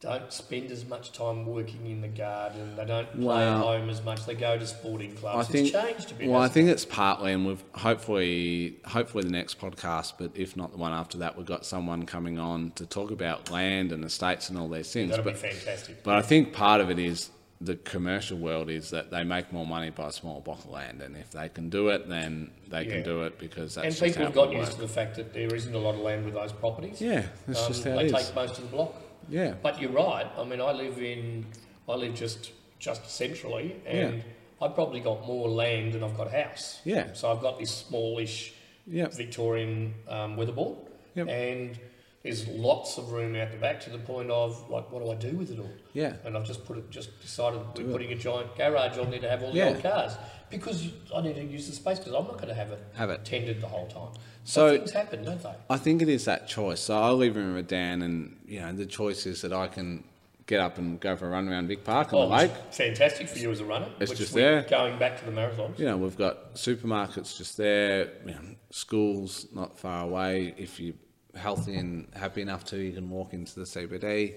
don't 0.00 0.30
spend 0.32 0.70
as 0.70 0.84
much 0.84 1.12
time 1.12 1.46
working 1.46 1.86
in 1.86 2.02
the 2.02 2.08
garden. 2.08 2.76
They 2.76 2.84
don't 2.84 3.10
play 3.18 3.48
at 3.48 3.58
home 3.58 3.88
as 3.88 4.02
much. 4.04 4.26
They 4.26 4.34
go 4.34 4.58
to 4.58 4.66
sporting 4.66 5.14
clubs. 5.14 5.48
I 5.48 5.50
think. 5.52 5.68
it's 5.74 5.82
changed 5.82 6.10
a 6.12 6.14
bit. 6.14 6.28
well, 6.28 6.42
I 6.42 6.48
think 6.48 6.68
it's 6.68 6.84
partly, 6.84 7.32
and 7.32 7.46
we've 7.46 7.62
hopefully, 7.74 8.76
hopefully 8.84 9.24
the 9.24 9.30
next 9.30 9.58
podcast, 9.58 10.14
but 10.18 10.30
if 10.34 10.56
not 10.56 10.72
the 10.72 10.78
one 10.78 10.92
after 10.92 11.18
that, 11.18 11.36
we've 11.36 11.46
got 11.46 11.64
someone 11.64 12.04
coming 12.04 12.38
on 12.38 12.72
to 12.72 12.84
talk 12.86 13.10
about 13.10 13.50
land 13.50 13.92
and 13.92 14.04
estates 14.04 14.50
and 14.50 14.58
all 14.58 14.68
these 14.68 14.88
it? 14.88 14.92
things. 14.92 15.10
That'll 15.10 15.24
but 15.24 15.34
be 15.40 15.48
fantastic. 15.48 16.02
But 16.02 16.16
I 16.16 16.22
think 16.22 16.52
part 16.52 16.80
of 16.82 16.90
it 16.90 16.98
is 16.98 17.30
the 17.60 17.76
commercial 17.76 18.36
world 18.36 18.68
is 18.68 18.90
that 18.90 19.10
they 19.10 19.24
make 19.24 19.52
more 19.54 19.66
money 19.66 19.88
by 19.88 20.08
a 20.08 20.12
small 20.12 20.40
block 20.42 20.58
of 20.64 20.70
land, 20.70 21.00
and 21.00 21.16
if 21.16 21.30
they 21.30 21.48
can 21.48 21.70
do 21.70 21.88
it, 21.88 22.08
then 22.10 22.50
they 22.68 22.82
Yeah. 22.82 22.90
can 22.96 23.02
do 23.04 23.22
it 23.22 23.38
because 23.38 23.76
that's 23.76 24.00
and 24.02 24.12
people 24.12 24.26
have 24.26 24.34
got 24.34 24.52
used 24.52 24.72
work. 24.72 24.74
to 24.74 24.80
the 24.82 24.88
fact 24.88 25.16
that 25.16 25.32
there 25.32 25.54
isn't 25.54 25.74
a 25.74 25.78
lot 25.78 25.94
of 25.94 26.00
land 26.00 26.26
with 26.26 26.34
those 26.34 26.52
properties. 26.52 27.00
Yeah, 27.00 27.22
that's 27.46 27.62
Um, 27.62 27.68
just 27.68 27.84
how 27.84 27.94
they 27.96 28.00
it 28.06 28.06
is. 28.06 28.12
take 28.26 28.34
most 28.34 28.58
of 28.58 28.64
the 28.70 28.76
block. 28.76 28.94
Yeah, 29.28 29.54
But 29.62 29.80
you're 29.80 29.90
right. 29.92 30.26
I 30.36 30.44
mean, 30.44 30.60
I 30.60 30.72
live 30.72 30.98
in, 30.98 31.46
I 31.88 31.94
live 31.94 32.14
just 32.14 32.52
just 32.78 33.08
centrally, 33.10 33.76
and 33.86 34.22
I've 34.60 34.74
probably 34.74 35.00
got 35.00 35.26
more 35.26 35.48
land 35.48 35.92
than 35.94 36.02
I've 36.04 36.16
got 36.16 36.30
house. 36.30 36.80
Yeah. 36.84 37.12
So 37.14 37.30
I've 37.32 37.40
got 37.40 37.58
this 37.58 37.70
smallish 37.70 38.52
yeah, 38.86 39.08
Victorian 39.08 39.94
um, 40.08 40.36
weatherboard, 40.36 40.76
Yep. 41.14 41.28
and 41.28 41.78
there's 42.24 42.48
lots 42.48 42.96
of 42.98 43.12
room 43.12 43.36
out 43.36 43.52
the 43.52 43.58
back 43.58 43.78
to 43.82 43.90
the 43.90 43.98
point 43.98 44.30
of 44.30 44.68
like, 44.70 44.90
what 44.90 45.04
do 45.04 45.10
I 45.12 45.14
do 45.14 45.36
with 45.36 45.50
it 45.52 45.58
all? 45.60 45.70
yeah, 45.92 46.14
And 46.24 46.36
I've 46.36 46.46
just 46.46 46.64
put 46.64 46.78
it, 46.78 46.90
just 46.90 47.20
decided 47.20 47.60
we're 47.76 47.84
it. 47.84 47.92
putting 47.92 48.12
a 48.12 48.16
giant 48.16 48.56
garage 48.56 48.96
on 48.98 49.10
there 49.10 49.20
to 49.20 49.28
have 49.28 49.42
all 49.42 49.52
the 49.52 49.58
Yeah. 49.58 49.68
old 49.68 49.82
cars 49.82 50.16
because 50.50 50.88
I 51.14 51.20
need 51.20 51.34
to 51.36 51.44
use 51.44 51.68
the 51.68 51.74
space 51.74 51.98
because 51.98 52.14
I'm 52.14 52.24
not 52.24 52.34
going 52.38 52.48
to 52.48 52.54
have 52.54 52.70
it 52.70 52.82
Have 52.94 53.10
it. 53.10 53.24
tended 53.26 53.60
the 53.60 53.68
whole 53.68 53.86
time. 53.86 54.14
So- 54.44 54.70
So 54.72 54.76
things 54.78 54.92
happen, 54.92 55.22
don't 55.22 55.42
they? 55.42 55.52
I 55.68 55.76
think 55.76 56.00
it 56.02 56.08
is 56.08 56.24
that 56.24 56.48
choice. 56.48 56.80
So 56.80 56.98
I 56.98 57.10
live 57.10 57.36
in 57.36 57.64
Dan, 57.66 58.00
and 58.02 58.36
you 58.46 58.60
know 58.60 58.72
the 58.72 58.86
choice 58.86 59.26
is 59.26 59.42
that 59.42 59.52
I 59.52 59.68
can 59.68 60.04
get 60.46 60.60
up 60.60 60.76
and 60.76 61.00
go 61.00 61.16
for 61.16 61.26
a 61.26 61.30
run 61.30 61.48
around 61.48 61.68
Vic 61.68 61.84
Park 61.84 62.12
on 62.12 62.18
Oh, 62.26 62.28
the 62.28 62.36
lake. 62.36 62.50
fantastic 62.70 63.28
for 63.28 63.38
you 63.38 63.50
as 63.50 63.60
a 63.60 63.64
runner. 63.64 63.88
It's 64.00 64.10
which 64.10 64.18
just 64.18 64.34
there. 64.34 64.62
Going 64.62 64.98
back 64.98 65.18
to 65.18 65.24
the 65.24 65.30
marathons. 65.32 65.78
You 65.78 65.86
know, 65.86 65.96
we've 65.96 66.16
got 66.18 66.54
supermarkets 66.56 67.36
just 67.38 67.56
there, 67.56 68.08
you 68.26 68.32
know, 68.32 68.40
schools 68.70 69.46
not 69.54 69.78
far 69.78 70.04
away. 70.04 70.54
If 70.58 70.78
you're 70.78 70.94
healthy 71.36 71.76
and 71.76 72.08
happy 72.14 72.42
enough 72.42 72.64
to, 72.66 72.76
even 72.76 73.10
walk 73.10 73.32
into 73.32 73.54
the 73.60 73.66
CBD. 73.66 74.34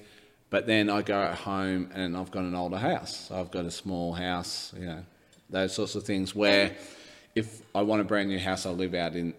But 0.49 0.65
then 0.65 0.89
I 0.89 1.01
go 1.01 1.21
at 1.21 1.35
home 1.35 1.89
and 1.93 2.15
I've 2.15 2.31
got 2.31 2.43
an 2.43 2.55
older 2.55 2.77
house. 2.77 3.29
I've 3.31 3.51
got 3.51 3.65
a 3.65 3.71
small 3.71 4.13
house, 4.13 4.73
you 4.77 4.85
know, 4.85 5.03
those 5.49 5.73
sorts 5.73 5.95
of 5.95 6.03
things 6.03 6.33
where 6.33 6.75
if 7.35 7.61
I 7.75 7.81
want 7.81 8.01
a 8.01 8.05
brand 8.05 8.29
new 8.29 8.39
house, 8.39 8.65
I'll 8.65 8.73
live 8.73 8.93
out 8.93 9.15
in, 9.15 9.33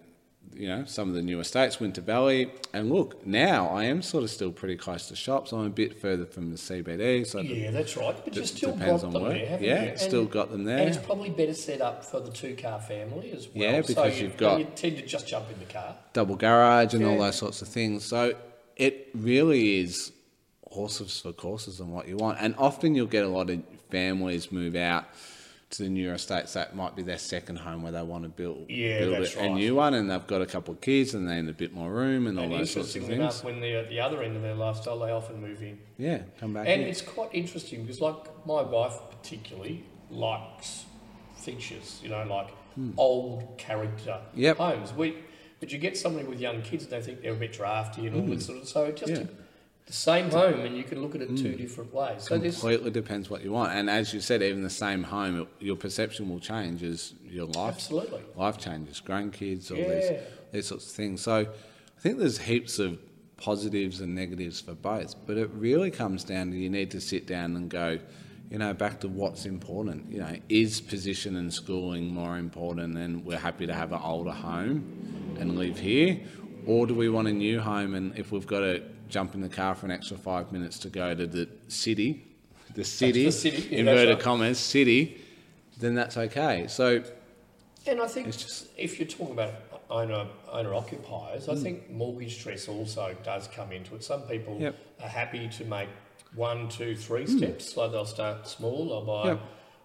you 0.55 0.67
know, 0.67 0.83
some 0.85 1.07
of 1.09 1.15
the 1.15 1.21
new 1.21 1.39
estates, 1.39 1.79
Winter 1.79 2.01
Valley. 2.01 2.51
And 2.73 2.91
look, 2.91 3.25
now 3.25 3.67
I 3.67 3.85
am 3.85 4.01
sort 4.01 4.23
of 4.23 4.29
still 4.29 4.51
pretty 4.51 4.75
close 4.75 5.07
to 5.07 5.15
shops. 5.15 5.51
I'm 5.51 5.65
a 5.65 5.69
bit 5.69 5.99
further 6.01 6.25
from 6.25 6.49
the 6.51 6.57
CBD. 6.57 7.25
So 7.25 7.39
Yeah, 7.39 7.71
that's 7.71 7.95
right. 7.95 8.15
But 8.23 8.33
D- 8.33 8.45
still 8.45 8.73
depends 8.73 9.03
got 9.03 9.15
on 9.15 9.23
there, 9.29 9.57
Yeah, 9.61 9.91
you? 9.91 9.97
still 9.97 10.25
got 10.25 10.51
them 10.51 10.65
there. 10.65 10.79
And 10.79 10.89
it's 10.89 10.97
probably 10.97 11.29
better 11.29 11.53
set 11.53 11.81
up 11.81 12.03
for 12.03 12.19
the 12.19 12.31
two-car 12.31 12.81
family 12.81 13.31
as 13.31 13.47
well. 13.47 13.63
Yeah, 13.63 13.81
so 13.81 13.87
because 13.87 14.17
you, 14.19 14.27
you've 14.27 14.37
got- 14.37 14.59
you 14.59 14.65
tend 14.75 14.97
to 14.97 15.05
just 15.05 15.27
jump 15.27 15.45
in 15.51 15.59
the 15.59 15.71
car. 15.71 15.95
double 16.13 16.35
garage 16.35 16.93
and 16.93 17.05
all 17.05 17.17
those 17.17 17.35
sorts 17.37 17.61
of 17.61 17.67
things. 17.67 18.03
So 18.03 18.33
it 18.75 19.09
really 19.13 19.79
is 19.79 20.11
horses 20.71 21.19
for 21.19 21.31
courses 21.33 21.79
and 21.79 21.91
what 21.93 22.07
you 22.07 22.17
want. 22.17 22.37
And 22.41 22.53
often 22.57 22.95
you'll 22.95 23.07
get 23.07 23.23
a 23.23 23.27
lot 23.29 23.49
of 23.49 23.61
families 23.89 24.51
move 24.51 24.75
out 24.75 25.05
to 25.71 25.83
the 25.83 25.89
newer 25.89 26.13
estates 26.15 26.53
that 26.53 26.75
might 26.75 26.95
be 26.95 27.03
their 27.03 27.17
second 27.19 27.57
home 27.57 27.83
where 27.83 27.91
they 27.91 28.01
want 28.01 28.23
to 28.23 28.29
build, 28.29 28.65
Yeah, 28.69 28.99
build 28.99 29.13
that's 29.15 29.35
a, 29.35 29.41
a 29.41 29.49
new 29.49 29.75
one 29.75 29.93
and 29.93 30.09
they've 30.09 30.25
got 30.25 30.41
a 30.41 30.45
couple 30.47 30.73
of 30.73 30.81
kids 30.81 31.13
and 31.13 31.29
they 31.29 31.39
need 31.39 31.49
a 31.49 31.53
bit 31.53 31.73
more 31.73 31.91
room 31.91 32.25
and 32.27 32.39
all 32.39 32.49
those 32.49 32.71
sorts 32.71 32.95
of 32.95 33.03
things. 33.03 33.13
enough, 33.13 33.43
when 33.43 33.59
they're 33.59 33.79
at 33.83 33.89
the 33.89 33.99
other 33.99 34.23
end 34.23 34.35
of 34.35 34.41
their 34.41 34.55
lifestyle, 34.55 34.97
they 34.99 35.11
often 35.11 35.39
move 35.41 35.61
in. 35.61 35.77
Yeah, 35.97 36.23
come 36.39 36.53
back 36.53 36.67
And 36.67 36.81
in. 36.81 36.87
it's 36.87 37.01
quite 37.03 37.29
interesting 37.33 37.83
because, 37.83 38.01
like, 38.01 38.15
my 38.47 38.61
wife 38.63 38.93
particularly 39.11 39.83
likes 40.09 40.85
features, 41.37 41.99
you 42.03 42.09
know, 42.09 42.23
like 42.25 42.49
old 42.97 43.57
character 43.57 44.13
Hmm. 44.33 44.39
Yep. 44.39 44.57
homes. 44.57 44.93
We, 44.93 45.17
but 45.59 45.71
you 45.71 45.77
get 45.77 45.97
somebody 45.97 46.25
with 46.25 46.39
young 46.39 46.61
kids 46.61 46.83
and 46.85 46.91
they 46.93 47.01
think 47.01 47.21
they're 47.21 47.33
a 47.33 47.35
bit 47.35 47.53
drafty 47.53 48.07
and 48.07 48.15
all 48.15 48.25
this 48.25 48.45
sort 48.45 48.59
of. 48.59 48.67
So 48.69 48.91
just 48.91 49.11
Hmm. 49.11 49.17
Yeah. 49.19 49.23
Hmm. 49.25 49.41
The 49.89 49.95
same 49.95 50.29
home, 50.29 50.59
and 50.59 50.77
you 50.77 50.83
can 50.83 51.01
look 51.01 51.15
at 51.15 51.21
it 51.21 51.35
two 51.35 51.49
hmm. 51.49 51.57
different 51.57 51.91
ways. 51.91 52.21
So 52.21 52.37
there's 52.37 52.59
Completely 52.59 52.91
depends 52.91 53.27
what 53.27 53.43
you 53.43 53.51
want. 53.51 53.73
And 53.73 53.89
as 53.89 54.13
you 54.13 54.21
said, 54.21 54.43
even 54.43 54.61
the 54.61 54.69
same 54.69 55.01
home, 55.01 55.47
your 55.59 55.75
perception 55.75 56.29
will 56.29 56.39
change 56.39 56.83
as 56.83 57.15
your 57.25 57.47
life 57.47 57.73
absolutely. 57.73 58.21
life 58.35 58.59
changes, 58.59 59.01
grandkids, 59.03 59.71
all 59.71 59.77
Yeah. 59.77 59.93
these 59.95 60.19
these 60.51 60.67
sorts 60.67 60.85
of 60.85 60.91
things. 60.91 61.21
So 61.21 61.37
I 61.39 62.01
think 62.01 62.19
there's 62.19 62.37
heaps 62.37 62.77
of 62.77 62.99
positives 63.37 63.99
and 63.99 64.13
negatives 64.13 64.61
for 64.61 64.75
both, 64.75 65.15
but 65.25 65.37
it 65.37 65.49
really 65.55 65.89
comes 65.89 66.23
down 66.23 66.51
to 66.51 66.57
you 66.57 66.69
need 66.69 66.91
to 66.91 67.01
sit 67.01 67.25
down 67.25 67.55
and 67.55 67.67
go, 67.67 67.97
you 68.51 68.59
know, 68.59 68.75
back 68.75 68.99
to 68.99 69.07
what's 69.07 69.47
important. 69.47 70.11
You 70.11 70.19
know, 70.19 70.35
is 70.49 70.81
position 70.81 71.35
and 71.35 71.51
schooling 71.51 72.13
more 72.13 72.37
important 72.37 72.95
and 72.95 73.25
we're 73.25 73.39
happy 73.39 73.65
to 73.65 73.73
have 73.73 73.91
an 73.91 74.01
older 74.03 74.37
home 74.49 75.35
and 75.39 75.57
live 75.57 75.79
here? 75.79 76.19
Or 76.67 76.85
do 76.85 76.93
we 76.93 77.09
want 77.09 77.27
a 77.27 77.33
new 77.33 77.59
home 77.59 77.95
and 77.95 78.15
if 78.19 78.31
we've 78.31 78.45
got 78.45 78.59
to 78.59 78.83
jump 79.09 79.33
in 79.35 79.41
the 79.41 79.49
car 79.49 79.75
for 79.75 79.85
an 79.85 79.91
extra 79.91 80.17
five 80.17 80.51
minutes 80.51 80.79
to 80.79 80.89
go 80.89 81.13
to 81.15 81.25
the 81.27 81.47
city, 81.67 82.25
the 82.75 82.83
city, 82.83 83.25
the 83.25 83.31
city, 83.31 83.67
yeah, 83.71 83.79
inverted 83.79 84.15
right. 84.15 84.19
commas, 84.23 84.59
city, 84.59 85.21
then 85.79 85.95
that's 85.95 86.17
okay. 86.17 86.67
So 86.67 87.03
And 87.87 88.01
I 88.01 88.07
think 88.07 88.27
It's 88.27 88.37
just- 88.43 88.67
if 88.77 88.99
you're 88.99 89.07
talking 89.07 89.31
about 89.31 89.53
owner 89.89 90.27
owner 90.51 90.75
occupiers, 90.75 91.45
Hmm. 91.45 91.51
I 91.51 91.55
think 91.55 91.89
mortgage 91.89 92.37
stress 92.39 92.67
also 92.67 93.15
does 93.23 93.47
come 93.47 93.71
into 93.71 93.95
it. 93.95 94.03
Some 94.03 94.23
people 94.23 94.57
Yep. 94.59 94.75
Hmm. 94.99 95.05
are 95.05 95.09
happy 95.09 95.47
to 95.57 95.65
make 95.65 95.87
one, 96.35 96.67
two, 96.69 96.95
three 96.95 97.25
steps. 97.25 97.73
So 97.73 97.87
they'll 97.87 98.05
start 98.05 98.47
small, 98.47 98.89
they'll 98.89 99.05
buy, 99.05 99.25
Yep. 99.29 99.39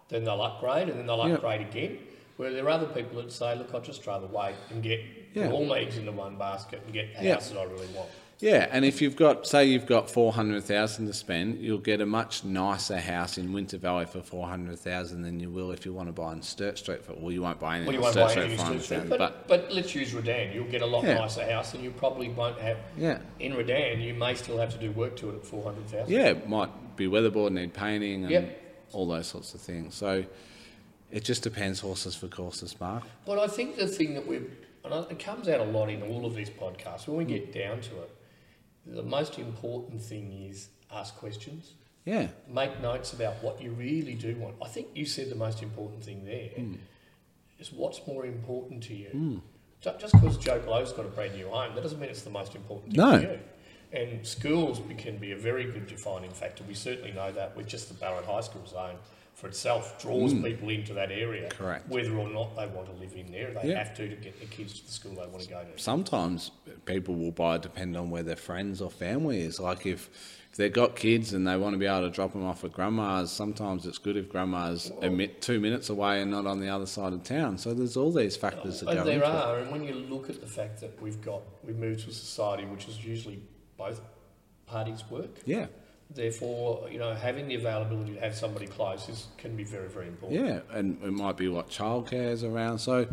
then 0.09 0.23
they'll 0.25 0.41
upgrade, 0.41 0.89
and 0.89 0.99
then 0.99 1.07
they'll 1.07 1.25
Yep. 1.27 1.35
upgrade 1.37 1.61
again. 1.61 1.97
Where 2.37 2.51
there 2.51 2.65
are 2.65 2.69
other 2.69 2.87
people 2.87 3.19
that 3.21 3.31
say, 3.31 3.55
look, 3.55 3.73
I'd 3.73 3.83
just 3.85 4.05
rather 4.05 4.27
wait 4.27 4.55
and 4.69 4.83
get 4.83 4.99
Yeah. 5.33 5.49
all 5.51 5.65
my 5.65 5.79
eggs 5.79 5.97
into 5.97 6.11
one 6.11 6.35
basket 6.35 6.81
and 6.83 6.93
get 6.93 7.15
the 7.17 7.23
Yeah. 7.23 7.33
house 7.35 7.49
that 7.49 7.57
I 7.57 7.63
really 7.63 7.87
want. 7.87 8.09
Yeah, 8.39 8.67
and 8.69 8.83
if 8.83 9.01
you've 9.01 9.15
got, 9.15 9.47
say, 9.47 9.63
you've 9.65 9.85
got 9.85 10.09
four 10.11 10.33
hundred 10.33 10.65
thousand 10.65 11.07
to 11.07 11.13
spend, 11.13 11.59
you'll 11.59 11.77
get 11.77 12.01
a 12.01 12.05
much 12.05 12.43
nicer 12.43 12.97
house 12.99 13.37
in 13.37 13.53
Winter 13.53 13.77
Valley 13.77 14.05
for 14.05 14.21
four 14.21 14.45
hundred 14.47 14.77
thousand 14.77 15.21
than 15.21 15.39
you 15.39 15.49
will 15.49 15.71
if 15.71 15.85
you 15.85 15.93
want 15.93 16.09
to 16.09 16.13
buy 16.13 16.33
in 16.33 16.41
Sturt 16.41 16.77
Street 16.77 17.03
for. 17.05 17.13
Well, 17.13 17.31
you 17.31 17.41
won't 17.41 17.59
buy 17.61 17.77
anything 17.77 17.87
Well, 17.87 17.95
you 17.95 18.01
won't 18.01 18.15
buy 18.35 18.41
anything 18.43 18.59
in 18.59 18.81
Sturt 18.81 18.81
Street, 18.83 19.09
but, 19.09 19.19
But 19.19 19.47
but 19.47 19.71
let's 19.71 19.95
use 19.95 20.13
Redan. 20.13 20.53
You'll 20.53 20.65
get 20.69 20.81
a 20.81 20.85
lot 20.85 21.05
Yeah. 21.05 21.13
nicer 21.15 21.49
house, 21.49 21.73
and 21.75 21.83
you 21.83 21.91
probably 21.91 22.27
won't 22.27 22.59
have. 22.59 22.77
yeah, 22.97 23.19
In 23.39 23.53
Redan, 23.55 24.01
you 24.01 24.13
may 24.13 24.35
still 24.35 24.57
have 24.57 24.71
to 24.73 24.77
do 24.77 24.91
work 24.91 25.15
to 25.17 25.29
it 25.29 25.35
at 25.35 25.45
four 25.45 25.63
hundred 25.63 25.87
thousand. 25.87 26.13
yeah, 26.13 26.25
it 26.27 26.49
might 26.49 26.97
be 26.97 27.07
weatherboard, 27.07 27.53
need 27.53 27.73
painting, 27.73 28.23
and 28.23 28.31
Yep. 28.31 28.61
all 28.91 29.07
those 29.07 29.27
sorts 29.27 29.53
of 29.53 29.61
things. 29.61 29.95
So 29.95 30.25
it 31.09 31.23
just 31.23 31.41
depends, 31.41 31.79
horses 31.79 32.15
for 32.17 32.27
courses, 32.27 32.77
Mark. 32.81 33.03
But 33.25 33.39
I 33.39 33.47
think 33.47 33.77
the 33.77 33.87
thing 33.87 34.13
that 34.15 34.27
we've, 34.27 34.51
and 34.83 35.09
it 35.09 35.19
comes 35.19 35.47
out 35.47 35.61
a 35.61 35.63
lot 35.63 35.89
in 35.89 36.01
all 36.03 36.25
of 36.25 36.35
these 36.35 36.49
podcasts, 36.49 37.07
when 37.07 37.15
we 37.15 37.23
get 37.23 37.53
down 37.53 37.79
to 37.79 38.01
it, 38.01 38.11
the 38.85 39.03
most 39.03 39.39
important 39.39 40.01
thing 40.01 40.31
is 40.49 40.69
ask 40.91 41.15
questions, 41.15 41.73
Yeah, 42.05 42.27
make 42.47 42.79
notes 42.81 43.13
about 43.13 43.41
what 43.43 43.61
you 43.61 43.71
really 43.71 44.13
do 44.13 44.35
want. 44.35 44.55
I 44.63 44.67
think 44.67 44.87
you 44.93 45.05
said 45.05 45.29
the 45.29 45.35
most 45.35 45.63
important 45.63 46.03
thing 46.03 46.23
there 46.25 46.49
hmm. 46.49 46.75
is 47.59 47.71
what's 47.71 48.05
more 48.07 48.25
important 48.25 48.83
to 48.83 48.93
you. 48.93 49.09
Hmm. 49.09 49.37
Ju- 49.81 49.91
Just 49.99 50.13
because 50.13 50.37
Joe 50.37 50.59
Blow's 50.59 50.93
got 50.93 51.05
a 51.05 51.09
brand 51.09 51.35
new 51.35 51.47
home, 51.49 51.75
that 51.75 51.81
doesn't 51.81 51.99
mean 51.99 52.09
it's 52.09 52.21
the 52.21 52.29
most 52.29 52.55
important 52.55 52.93
thing 52.93 53.01
No. 53.01 53.17
to 53.17 53.23
you. 53.23 53.39
And 53.91 54.25
schools 54.27 54.81
can 54.97 55.17
be 55.17 55.31
a 55.31 55.37
very 55.37 55.63
good 55.63 55.87
defining 55.87 56.31
factor. 56.31 56.63
We 56.67 56.73
certainly 56.73 57.11
know 57.11 57.31
that 57.31 57.55
with 57.55 57.67
just 57.67 57.87
the 57.87 57.93
Ballarat 57.93 58.25
High 58.25 58.41
School 58.41 58.65
zone 58.65 58.97
for 59.35 59.47
itself 59.47 60.01
draws 60.01 60.33
mm. 60.33 60.43
people 60.43 60.69
into 60.69 60.93
that 60.93 61.11
area. 61.11 61.49
Correct. 61.49 61.89
Whether 61.89 62.15
or 62.17 62.29
not 62.29 62.55
they 62.55 62.67
want 62.67 62.87
to 62.87 62.93
live 62.93 63.13
in 63.15 63.31
there, 63.31 63.51
they 63.51 63.69
Yeah. 63.69 63.79
have 63.83 63.93
to 63.97 64.07
to 64.07 64.15
get 64.15 64.39
their 64.39 64.47
kids 64.47 64.79
to 64.79 64.85
the 64.85 64.91
school 64.91 65.11
they 65.11 65.27
want 65.27 65.41
to 65.41 65.49
go 65.49 65.61
to. 65.61 65.77
sometimes 65.81 66.51
people 66.85 67.15
will 67.15 67.31
buy 67.31 67.57
depend 67.57 67.97
on 67.97 68.09
where 68.09 68.23
their 68.23 68.37
friends 68.37 68.81
or 68.81 68.89
family 68.89 69.41
is. 69.41 69.59
Like 69.59 69.85
if, 69.85 70.09
if 70.51 70.57
they've 70.57 70.71
got 70.71 70.95
kids 70.95 71.33
and 71.33 71.45
they 71.45 71.57
want 71.57 71.73
to 71.73 71.77
be 71.77 71.85
able 71.85 72.03
to 72.03 72.09
drop 72.09 72.31
them 72.31 72.45
off 72.45 72.63
at 72.63 72.71
grandma's, 72.71 73.29
sometimes 73.29 73.85
it's 73.85 73.97
good 73.97 74.15
if 74.15 74.29
grandma's 74.29 74.89
mi- 75.01 75.27
two 75.27 75.59
minutes 75.59 75.89
away 75.89 76.21
and 76.21 76.31
not 76.31 76.47
on 76.47 76.61
the 76.61 76.69
other 76.69 76.85
side 76.85 77.11
of 77.11 77.23
town. 77.23 77.57
So 77.57 77.73
there's 77.73 77.97
all 77.97 78.13
these 78.13 78.37
factors 78.37 78.79
that 78.79 78.87
oh, 78.89 78.93
go 78.93 78.99
And 78.99 79.07
there 79.09 79.15
into 79.15 79.27
it. 79.27 79.31
are, 79.31 79.59
and 79.59 79.69
when 79.69 79.83
you 79.83 79.95
look 79.95 80.29
at 80.29 80.39
the 80.39 80.47
fact 80.47 80.79
that 80.79 81.01
we've 81.01 81.21
got, 81.21 81.41
we've 81.61 81.77
moved 81.77 82.01
to 82.05 82.09
a 82.09 82.13
society 82.13 82.63
which 82.63 82.87
is 82.87 83.03
usually 83.03 83.41
both 83.77 83.99
parties 84.65 85.03
work. 85.09 85.39
Yeah, 85.45 85.65
Therefore, 86.09 86.87
you 86.89 86.97
know, 86.99 87.13
having 87.13 87.47
the 87.47 87.55
availability 87.55 88.13
to 88.13 88.19
have 88.21 88.35
somebody 88.35 88.67
close 88.67 89.09
is, 89.09 89.27
can 89.37 89.55
be 89.55 89.63
very, 89.63 89.89
very 89.89 90.07
important. 90.07 90.45
yeah, 90.45 90.59
and 90.71 91.01
it 91.03 91.11
might 91.11 91.35
be 91.35 91.47
what 91.49 91.69
childcare 91.69 92.31
is 92.31 92.43
around. 92.43 92.79
So 92.79 93.07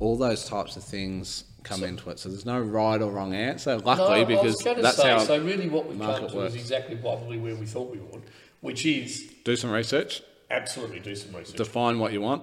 all 0.00 0.16
those 0.18 0.44
types 0.46 0.76
of 0.76 0.84
things 0.84 1.44
come 1.62 1.80
So- 1.80 1.86
into 1.86 2.10
it. 2.10 2.18
So 2.18 2.28
there's 2.28 2.44
no 2.44 2.60
right 2.60 3.00
or 3.00 3.10
wrong 3.10 3.32
answer. 3.34 3.78
Luckily, 3.78 4.20
I 4.20 4.24
because 4.24 4.44
was 4.56 4.62
going 4.62 4.76
to 4.76 4.82
that's 4.82 4.96
say, 4.96 5.08
how 5.10 5.18
so 5.20 5.38
really 5.42 5.68
what 5.68 5.86
we've 5.86 5.98
come 5.98 6.28
to 6.28 6.36
works. 6.36 6.54
is 6.54 6.60
exactly 6.60 6.96
probably 6.96 7.38
where 7.38 7.54
we 7.54 7.64
thought 7.64 7.90
we 7.90 7.98
would, 8.00 8.22
which 8.60 8.84
is 8.84 9.32
do 9.44 9.54
some 9.56 9.70
research, 9.70 10.22
absolutely 10.50 11.00
do 11.00 11.14
some 11.14 11.34
research. 11.34 11.56
define 11.56 11.98
what 11.98 12.12
you 12.12 12.20
want, 12.20 12.42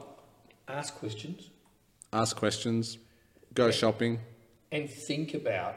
Ask 0.68 0.96
questions 0.96 1.50
ask 2.14 2.36
questions, 2.36 2.98
go 3.54 3.70
shopping. 3.70 4.20
and 4.72 4.90
think 4.90 5.36
about 5.36 5.76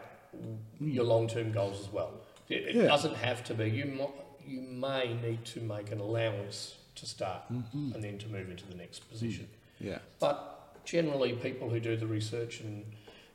your 0.81 1.05
long-term 1.05 1.53
goals 1.53 1.79
as 1.81 1.93
well. 1.93 2.13
It, 2.53 2.69
it 2.69 2.75
Yeah. 2.77 2.87
doesn't 2.87 3.15
have 3.17 3.43
to 3.45 3.55
be. 3.55 3.71
You 3.71 3.87
might, 3.87 4.11
you 4.47 4.61
may 4.61 5.15
need 5.15 5.45
to 5.47 5.61
make 5.61 5.91
an 5.93 6.01
allowance 6.01 6.77
to 6.97 7.07
start 7.07 7.43
Mm-hmm. 7.53 7.93
and 7.95 8.05
then 8.05 8.19
to 8.19 8.29
move 8.29 8.51
into 8.51 8.67
the 8.67 8.75
next 8.75 9.09
position. 9.11 9.49
Yeah. 9.81 9.99
But 10.21 10.85
generally, 10.85 11.33
people 11.35 11.71
who 11.71 11.81
do 11.81 11.97
the 11.97 12.07
research 12.07 12.61
and 12.61 12.85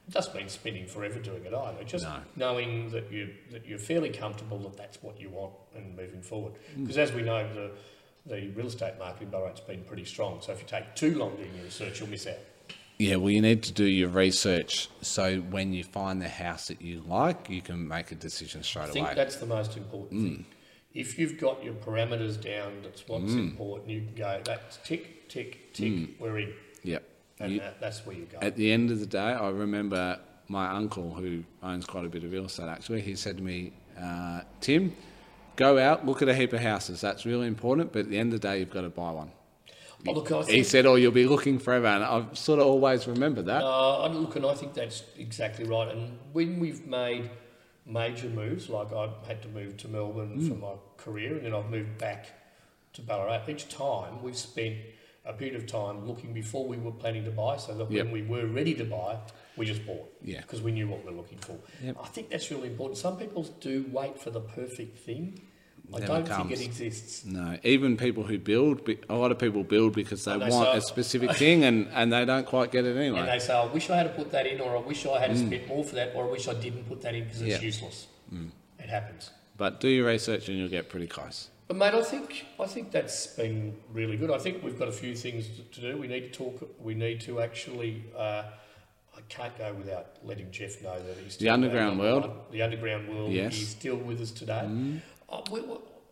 it 0.08 0.14
doesn't 0.14 0.36
mean 0.36 0.48
spending 0.48 0.86
forever 0.88 1.20
doing 1.20 1.44
it 1.46 1.54
either. 1.54 1.84
Just 1.84 2.06
No. 2.06 2.20
knowing 2.36 2.90
that 2.92 3.12
you 3.12 3.34
that 3.52 3.66
you're 3.66 3.80
fairly 3.80 4.10
comfortable 4.10 4.60
that 4.60 4.78
that's 4.78 5.02
what 5.04 5.20
you 5.20 5.30
want 5.30 5.54
and 5.76 5.96
moving 5.98 6.22
forward. 6.22 6.54
Mm. 6.76 6.84
Because 6.84 6.98
as 6.98 7.12
we 7.12 7.22
know, 7.24 7.46
the 7.54 7.72
the 8.26 8.50
real 8.50 8.68
estate 8.68 8.98
market 9.00 9.24
in 9.24 9.32
Ballarat's 9.32 9.62
been 9.62 9.84
pretty 9.86 10.04
strong. 10.06 10.42
So 10.42 10.52
if 10.52 10.60
you 10.62 10.68
take 10.68 10.96
too 10.96 11.18
long 11.18 11.36
doing 11.38 11.54
your 11.56 11.64
research, 11.64 12.00
you'll 12.00 12.10
miss 12.10 12.28
out. 12.28 12.36
Yeah, 13.00 13.18
well, 13.18 13.30
you 13.30 13.42
need 13.42 13.62
to 13.64 13.72
do 13.72 13.86
your 13.86 14.10
research 14.10 14.90
so 15.02 15.38
when 15.38 15.72
you 15.72 15.84
find 15.84 16.20
the 16.20 16.30
house 16.30 16.68
that 16.68 16.82
you 16.82 17.04
like, 17.06 17.50
you 17.50 17.62
can 17.62 17.88
make 17.88 18.12
a 18.12 18.16
decision 18.16 18.64
straight 18.64 18.84
away. 18.84 18.90
I 18.90 18.94
think 18.94 19.06
away. 19.08 19.16
that's 19.16 19.36
the 19.36 19.46
most 19.46 19.78
important 19.78 20.12
thing. 20.12 20.46
Mm. 20.50 20.54
If 20.96 21.20
you've 21.20 21.38
got 21.38 21.64
your 21.64 21.76
parameters 21.76 22.42
down, 22.42 22.82
that's 22.82 23.08
what's 23.08 23.32
mm. 23.32 23.52
important. 23.52 23.90
You 23.92 24.02
can 24.02 24.16
go 24.16 24.42
that's 24.44 24.78
tick, 24.84 25.30
tick, 25.30 25.74
tick. 25.74 25.92
Mm. 25.92 26.20
We're 26.20 26.40
in, 26.40 26.54
Yep. 26.84 27.04
and 27.40 27.52
You- 27.54 27.60
that, 27.60 27.80
that's 27.80 28.04
where 28.04 28.16
you 28.16 28.26
go. 28.26 28.40
at 28.42 28.56
the 28.56 28.72
end 28.72 28.90
of 28.90 29.00
the 29.00 29.06
day, 29.06 29.20
I 29.20 29.50
remember 29.50 30.20
my 30.48 30.70
uncle, 30.70 31.14
who 31.14 31.44
owns 31.62 31.86
quite 31.86 32.06
a 32.06 32.10
bit 32.10 32.24
of 32.24 32.32
real 32.32 32.46
estate 32.46 32.68
actually, 32.68 33.02
he 33.02 33.16
said 33.16 33.38
to 33.38 33.44
me, 33.44 33.74
uh, 34.02 34.42
Tim, 34.60 34.96
go 35.56 35.78
out, 35.78 36.06
look 36.06 36.22
at 36.24 36.30
a 36.30 36.34
heap 36.34 36.54
of 36.54 36.62
houses. 36.62 37.02
That's 37.02 37.26
really 37.26 37.48
important, 37.48 37.92
but 37.92 38.00
at 38.00 38.10
the 38.10 38.18
end 38.18 38.34
of 38.34 38.42
the 38.42 38.48
day, 38.48 38.60
you've 38.60 38.72
got 38.72 38.82
to 38.82 38.90
buy 38.90 39.12
one. 39.12 39.32
Look, 40.06 40.30
He 40.48 40.64
said, 40.64 40.86
"Oh, 40.86 40.96
you'll 40.96 41.12
be 41.12 41.26
looking 41.26 41.60
forever. 41.60 41.88
And 41.88 42.04
I've 42.04 42.38
sort 42.38 42.60
of 42.60 42.68
always 42.68 43.08
remembered 43.08 43.46
that. 43.48 43.64
Uh, 43.64 44.04
I- 44.04 44.08
look, 44.08 44.36
and 44.36 44.46
I 44.46 44.54
think 44.54 44.74
that's 44.74 45.04
exactly 45.18 45.66
right. 45.66 45.90
And 45.94 46.18
when 46.34 46.60
we've 46.60 46.86
made 46.88 47.30
major 47.86 48.30
moves, 48.30 48.70
like 48.70 48.94
I 48.94 49.10
had 49.28 49.42
to 49.44 49.48
move 49.50 49.78
to 49.78 49.88
Melbourne 49.88 50.48
for 50.48 50.56
my 50.56 50.74
career, 50.98 51.36
and 51.36 51.46
then 51.46 51.54
I've 51.54 51.70
moved 51.70 51.98
back 51.98 52.28
to 52.94 53.02
Ballarat. 53.02 53.44
Each 53.50 53.68
time 53.70 54.22
we've 54.24 54.38
spent 54.38 54.76
a 55.26 55.34
period 55.34 55.56
of 55.58 55.68
time 55.68 56.08
looking 56.08 56.32
before 56.34 56.66
we 56.66 56.78
were 56.78 56.92
planning 56.92 57.26
to 57.26 57.32
buy, 57.32 57.58
so 57.58 57.74
that 57.78 57.92
Yep. 57.92 58.06
when 58.06 58.14
we 58.14 58.22
were 58.22 58.46
ready 58.48 58.74
to 58.76 58.86
buy, 58.86 59.18
we 59.58 59.66
just 59.66 59.86
bought. 59.86 60.10
Yeah. 60.24 60.40
Because 60.42 60.62
we 60.62 60.72
knew 60.72 60.88
what 60.88 61.04
we 61.04 61.12
were 61.12 61.18
looking 61.18 61.40
for. 61.40 61.58
Yep. 61.84 61.98
I 62.02 62.08
think 62.08 62.30
that's 62.30 62.50
really 62.50 62.70
important. 62.70 62.98
Some 62.98 63.18
people 63.18 63.44
do 63.60 63.86
wait 63.92 64.18
for 64.20 64.30
the 64.30 64.40
perfect 64.40 65.00
thing. 65.00 65.42
I 65.94 66.00
Never 66.00 66.14
don't 66.14 66.28
comes. 66.28 66.50
think 66.50 66.62
it 66.62 66.66
exists. 66.66 67.24
No, 67.26 67.58
even 67.64 67.96
people 67.96 68.24
who 68.24 68.38
build, 68.38 68.84
be- 68.84 69.00
a 69.08 69.16
lot 69.16 69.32
of 69.32 69.40
people 69.40 69.64
build 69.64 69.94
because 69.94 70.26
they 70.26 70.38
they 70.38 70.50
want 70.50 70.72
say- 70.74 70.78
a 70.78 70.82
specific 70.82 71.32
thing 71.34 71.64
and, 71.64 71.88
and 71.94 72.12
they 72.12 72.26
don't 72.26 72.46
quite 72.46 72.72
get 72.72 72.84
it 72.86 72.98
anyway. 73.04 73.20
And 73.20 73.28
they 73.30 73.40
say, 73.40 73.54
I 73.54 73.66
wish 73.66 73.90
I 73.90 73.96
had 73.98 74.04
to 74.04 74.10
put 74.10 74.32
that 74.32 74.46
in, 74.46 74.60
or 74.60 74.76
I 74.76 74.82
wish 74.82 75.06
I 75.06 75.20
had 75.20 75.38
spent 75.38 75.64
mm. 75.64 75.68
more 75.70 75.84
for 75.86 75.96
that, 75.96 76.14
or 76.14 76.26
I 76.26 76.30
wish 76.30 76.48
I 76.50 76.54
didn't 76.56 76.90
put 76.90 77.02
that 77.04 77.16
in 77.16 77.24
because 77.24 77.42
it's 77.42 77.52
Yeah. 77.62 77.62
useless. 77.62 78.08
Mm. 78.34 78.50
It 78.80 78.90
happens. 78.90 79.32
But 79.56 79.80
do 79.80 79.88
your 79.88 80.08
research 80.08 80.50
and 80.50 80.58
you'll 80.58 80.68
get 80.70 80.90
pretty 80.90 81.08
close. 81.08 81.50
But 81.70 81.78
mate, 81.78 81.94
I 81.94 82.02
think 82.04 82.46
I 82.60 82.66
think 82.66 82.92
that's 82.92 83.28
been 83.28 83.76
really 83.94 84.18
good. 84.18 84.30
I 84.32 84.38
think 84.40 84.64
we've 84.64 84.78
got 84.78 84.88
a 84.90 84.92
few 84.94 85.16
things 85.16 85.48
to- 85.48 85.82
to 85.82 85.92
do. 85.94 85.98
We 85.98 86.08
need 86.08 86.22
to 86.22 86.30
talk. 86.32 86.70
We 86.80 86.96
need 86.96 87.22
to 87.22 87.40
actually. 87.42 88.04
Uh, 88.16 88.44
I 89.16 89.22
can't 89.30 89.58
go 89.58 89.74
without 89.74 90.18
letting 90.24 90.52
Jeff 90.52 90.82
know 90.82 90.96
that 91.02 91.18
he's 91.24 91.34
still 91.34 91.52
Underground 91.52 91.98
World. 91.98 92.30
The 92.52 92.62
underground 92.62 93.10
world. 93.10 93.32
Yes. 93.32 93.56
He's 93.56 93.70
still 93.70 93.96
with 93.96 94.22
us 94.22 94.32
today. 94.32 94.66
We- 94.68 95.02
Oh, 95.30 95.44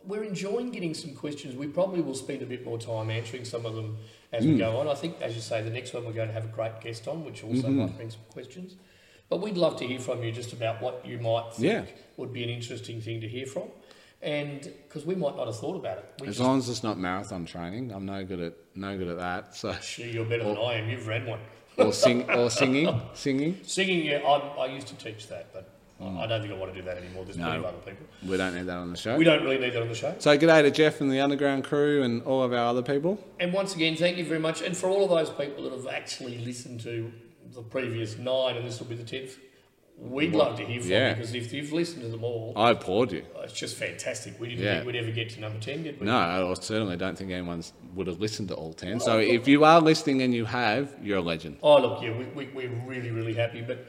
we're 0.05 0.23
enjoying 0.23 0.71
getting 0.71 0.93
some 0.93 1.13
questions. 1.13 1.55
We 1.55 1.67
probably 1.67 2.01
will 2.01 2.15
spend 2.15 2.41
a 2.41 2.45
bit 2.45 2.65
more 2.65 2.77
time 2.77 3.09
answering 3.09 3.45
some 3.45 3.65
of 3.65 3.75
them 3.75 3.97
as 4.31 4.45
we 4.45 4.53
hmm. 4.53 4.59
go 4.59 4.77
on. 4.77 4.87
I 4.87 4.93
think, 4.93 5.21
as 5.21 5.35
you 5.35 5.41
say, 5.41 5.61
the 5.61 5.69
next 5.69 5.93
one 5.93 6.05
we're 6.05 6.13
going 6.13 6.27
to 6.27 6.33
have 6.33 6.45
a 6.45 6.49
great 6.49 6.79
guest 6.81 7.07
on, 7.07 7.25
which 7.25 7.43
also 7.43 7.63
mm-hmm. 7.63 7.79
might 7.79 7.95
bring 7.95 8.09
some 8.09 8.21
questions. 8.29 8.75
But 9.29 9.41
we'd 9.41 9.57
love 9.57 9.77
to 9.77 9.87
hear 9.87 9.99
from 9.99 10.21
you 10.23 10.31
just 10.31 10.53
about 10.53 10.81
what 10.81 11.05
you 11.05 11.17
might 11.17 11.53
think 11.53 11.87
Yeah. 11.87 12.03
would 12.17 12.31
be 12.31 12.43
an 12.43 12.49
interesting 12.49 13.01
thing 13.01 13.21
to 13.21 13.27
hear 13.27 13.47
from. 13.47 13.63
And 14.21 14.61
because 14.61 15.05
we 15.05 15.15
might 15.15 15.35
not 15.35 15.47
have 15.47 15.57
thought 15.59 15.75
about 15.75 15.97
it. 15.97 16.05
We 16.19 16.27
As 16.27 16.35
just- 16.35 16.45
long 16.45 16.57
as 16.59 16.69
it's 16.69 16.83
not 16.83 16.97
marathon 16.97 17.45
training, 17.45 17.91
I'm 17.91 18.05
no 18.05 18.23
good 18.23 18.39
at 18.39 18.53
no 18.75 18.97
good 18.97 19.07
at 19.07 19.17
that. 19.17 19.55
So 19.55 19.73
Gee, 19.81 20.11
you're 20.11 20.25
better 20.25 20.43
than 20.43 20.57
I 20.57 20.75
am. 20.75 20.89
You've 20.89 21.07
ran 21.07 21.25
one. 21.25 21.39
or 21.77 21.91
sing 21.91 22.29
or 22.29 22.49
singing, 22.49 23.01
singing. 23.13 23.59
Singing, 23.63 24.05
yeah, 24.05 24.17
I, 24.17 24.37
I 24.37 24.65
used 24.67 24.87
to 24.87 24.95
teach 24.95 25.27
that, 25.27 25.51
but 25.53 25.74
I- 25.99 26.23
I 26.23 26.27
don't 26.27 26.41
think 26.41 26.53
I 26.53 26.57
want 26.57 26.73
to 26.73 26.79
do 26.79 26.85
that 26.85 26.97
anymore. 26.97 27.23
There's 27.23 27.37
plenty 27.37 27.57
of 27.57 27.65
other 27.65 27.77
people. 27.77 28.05
We 28.27 28.35
don't 28.37 28.53
need 28.55 28.65
that 28.65 28.77
on 28.77 28.91
the 28.91 28.97
show. 28.97 29.15
We 29.17 29.23
don't 29.23 29.43
really 29.43 29.57
need 29.59 29.73
that 29.73 29.81
on 29.81 29.87
the 29.87 29.95
show. 29.95 30.13
So 30.19 30.37
g'day 30.37 30.61
to 30.63 30.71
Jeff 30.71 30.99
and 31.01 31.09
the 31.11 31.21
underground 31.21 31.63
crew 31.63 32.03
and 32.03 32.21
all 32.23 32.43
of 32.43 32.51
our 32.51 32.65
other 32.67 32.81
people. 32.81 33.17
And 33.39 33.53
once 33.53 33.75
again, 33.75 33.95
thank 33.95 34.17
you 34.17 34.25
very 34.25 34.39
much. 34.39 34.61
And 34.61 34.75
for 34.75 34.89
all 34.89 35.03
of 35.05 35.09
those 35.09 35.29
people 35.29 35.63
that 35.63 35.71
have 35.73 35.87
actually 35.87 36.37
listened 36.39 36.81
to 36.81 37.11
the 37.53 37.61
previous 37.61 38.17
nine, 38.17 38.57
and 38.57 38.67
this 38.67 38.79
will 38.79 38.87
be 38.87 38.95
the 38.95 39.03
tenth, 39.05 39.37
we'd 39.97 40.33
love 40.33 40.57
to 40.57 40.65
hear 40.65 40.81
from 40.81 40.91
Yeah. 40.91 41.09
you 41.11 41.15
because 41.15 41.33
if 41.33 41.53
you've 41.53 41.71
listened 41.71 42.01
to 42.01 42.09
them 42.09 42.25
all, 42.25 42.51
I 42.57 42.71
applaud 42.71 43.13
you. 43.13 43.23
Uh, 43.33 43.43
it's 43.43 43.53
just 43.53 43.77
fantastic. 43.77 44.37
We 44.41 44.49
didn't 44.49 44.65
Yeah. 44.65 44.73
think 44.75 44.87
we'd 44.87 44.95
ever 44.97 45.11
get 45.11 45.29
to 45.31 45.39
number 45.39 45.59
ten, 45.61 45.83
did 45.83 45.97
we? 46.01 46.05
No, 46.07 46.17
I 46.17 46.53
certainly 46.59 46.97
don't 46.97 47.17
think 47.17 47.31
anyone 47.31 47.63
would 47.95 48.07
have 48.07 48.19
listened 48.19 48.49
to 48.49 48.55
all 48.55 48.73
ten. 48.73 48.99
So 48.99 49.19
if 49.19 49.47
you 49.47 49.63
are 49.63 49.79
listening 49.79 50.21
and 50.23 50.33
you 50.35 50.43
have, 50.43 50.93
you're 51.01 51.19
a 51.19 51.21
legend. 51.21 51.59
Oh, 51.63 51.79
look, 51.79 52.01
yeah, 52.03 52.11
we, 52.17 52.25
we, 52.25 52.47
we're 52.53 52.69
really, 52.85 53.11
really 53.11 53.33
happy. 53.33 53.61
But 53.61 53.85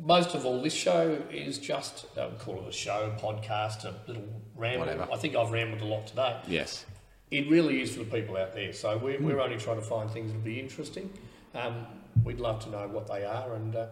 most 0.00 0.34
of 0.34 0.44
all, 0.44 0.60
this 0.60 0.74
show 0.74 1.22
is 1.30 1.58
just, 1.58 2.06
I 2.18 2.26
would 2.26 2.38
call 2.38 2.62
it 2.62 2.68
a 2.68 2.72
show, 2.72 3.12
a 3.16 3.20
podcast, 3.20 3.84
a 3.84 3.94
little 4.06 4.24
ramble. 4.56 4.86
Whatever. 4.86 5.08
I 5.12 5.16
think 5.16 5.36
I've 5.36 5.50
rambled 5.50 5.82
a 5.82 5.86
lot 5.86 6.06
today. 6.06 6.40
Yes. 6.46 6.84
It 7.30 7.48
really 7.48 7.80
is 7.80 7.92
for 7.92 8.00
the 8.00 8.10
people 8.10 8.36
out 8.36 8.54
there. 8.54 8.72
So 8.72 8.98
we're, 8.98 9.20
we're 9.20 9.40
only 9.40 9.56
trying 9.56 9.76
to 9.76 9.82
find 9.86 10.10
things 10.10 10.30
that 10.30 10.38
will 10.38 10.44
be 10.44 10.60
interesting. 10.60 11.10
Um, 11.54 11.86
we'd 12.24 12.40
love 12.40 12.62
to 12.64 12.70
know 12.70 12.88
what 12.88 13.06
they 13.06 13.24
are. 13.24 13.54
And 13.54 13.74
uh, 13.74 13.86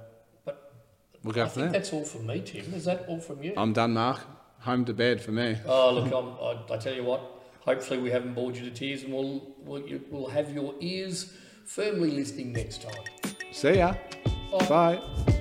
But 0.45 0.73
We'll 1.23 1.35
go 1.35 1.45
I 1.45 1.49
think 1.49 1.73
that's 1.73 1.93
all 1.93 2.05
from 2.05 2.27
me, 2.27 2.41
Tim. 2.41 2.73
Is 2.75 2.85
that 2.85 3.07
all 3.09 3.21
from 3.21 3.43
you? 3.43 3.55
I'm 3.57 3.73
done, 3.73 3.95
Mark. 3.95 4.21
Home 4.61 4.85
to 4.85 4.93
bed 4.93 5.21
for 5.21 5.33
me. 5.33 5.57
Oh, 5.67 5.93
look, 5.93 6.13
I'm, 6.13 6.73
I, 6.73 6.75
I 6.75 6.79
tell 6.79 6.95
you 6.95 7.05
what, 7.05 7.23
hopefully 7.61 8.01
we 8.01 8.11
haven't 8.11 8.35
bored 8.35 8.57
you 8.57 8.65
to 8.65 8.71
tears 8.71 9.03
and 9.03 9.13
we'll, 9.13 9.55
we'll, 9.59 9.87
you, 9.87 10.01
we'll 10.11 10.29
have 10.29 10.53
your 10.53 10.75
ears 10.81 11.33
firmly 11.65 12.11
listening 12.11 12.53
next 12.53 12.83
time. 12.83 13.05
See 13.51 13.79
ya. 13.79 13.95
Bye. 14.51 14.67
Bye. 14.69 15.39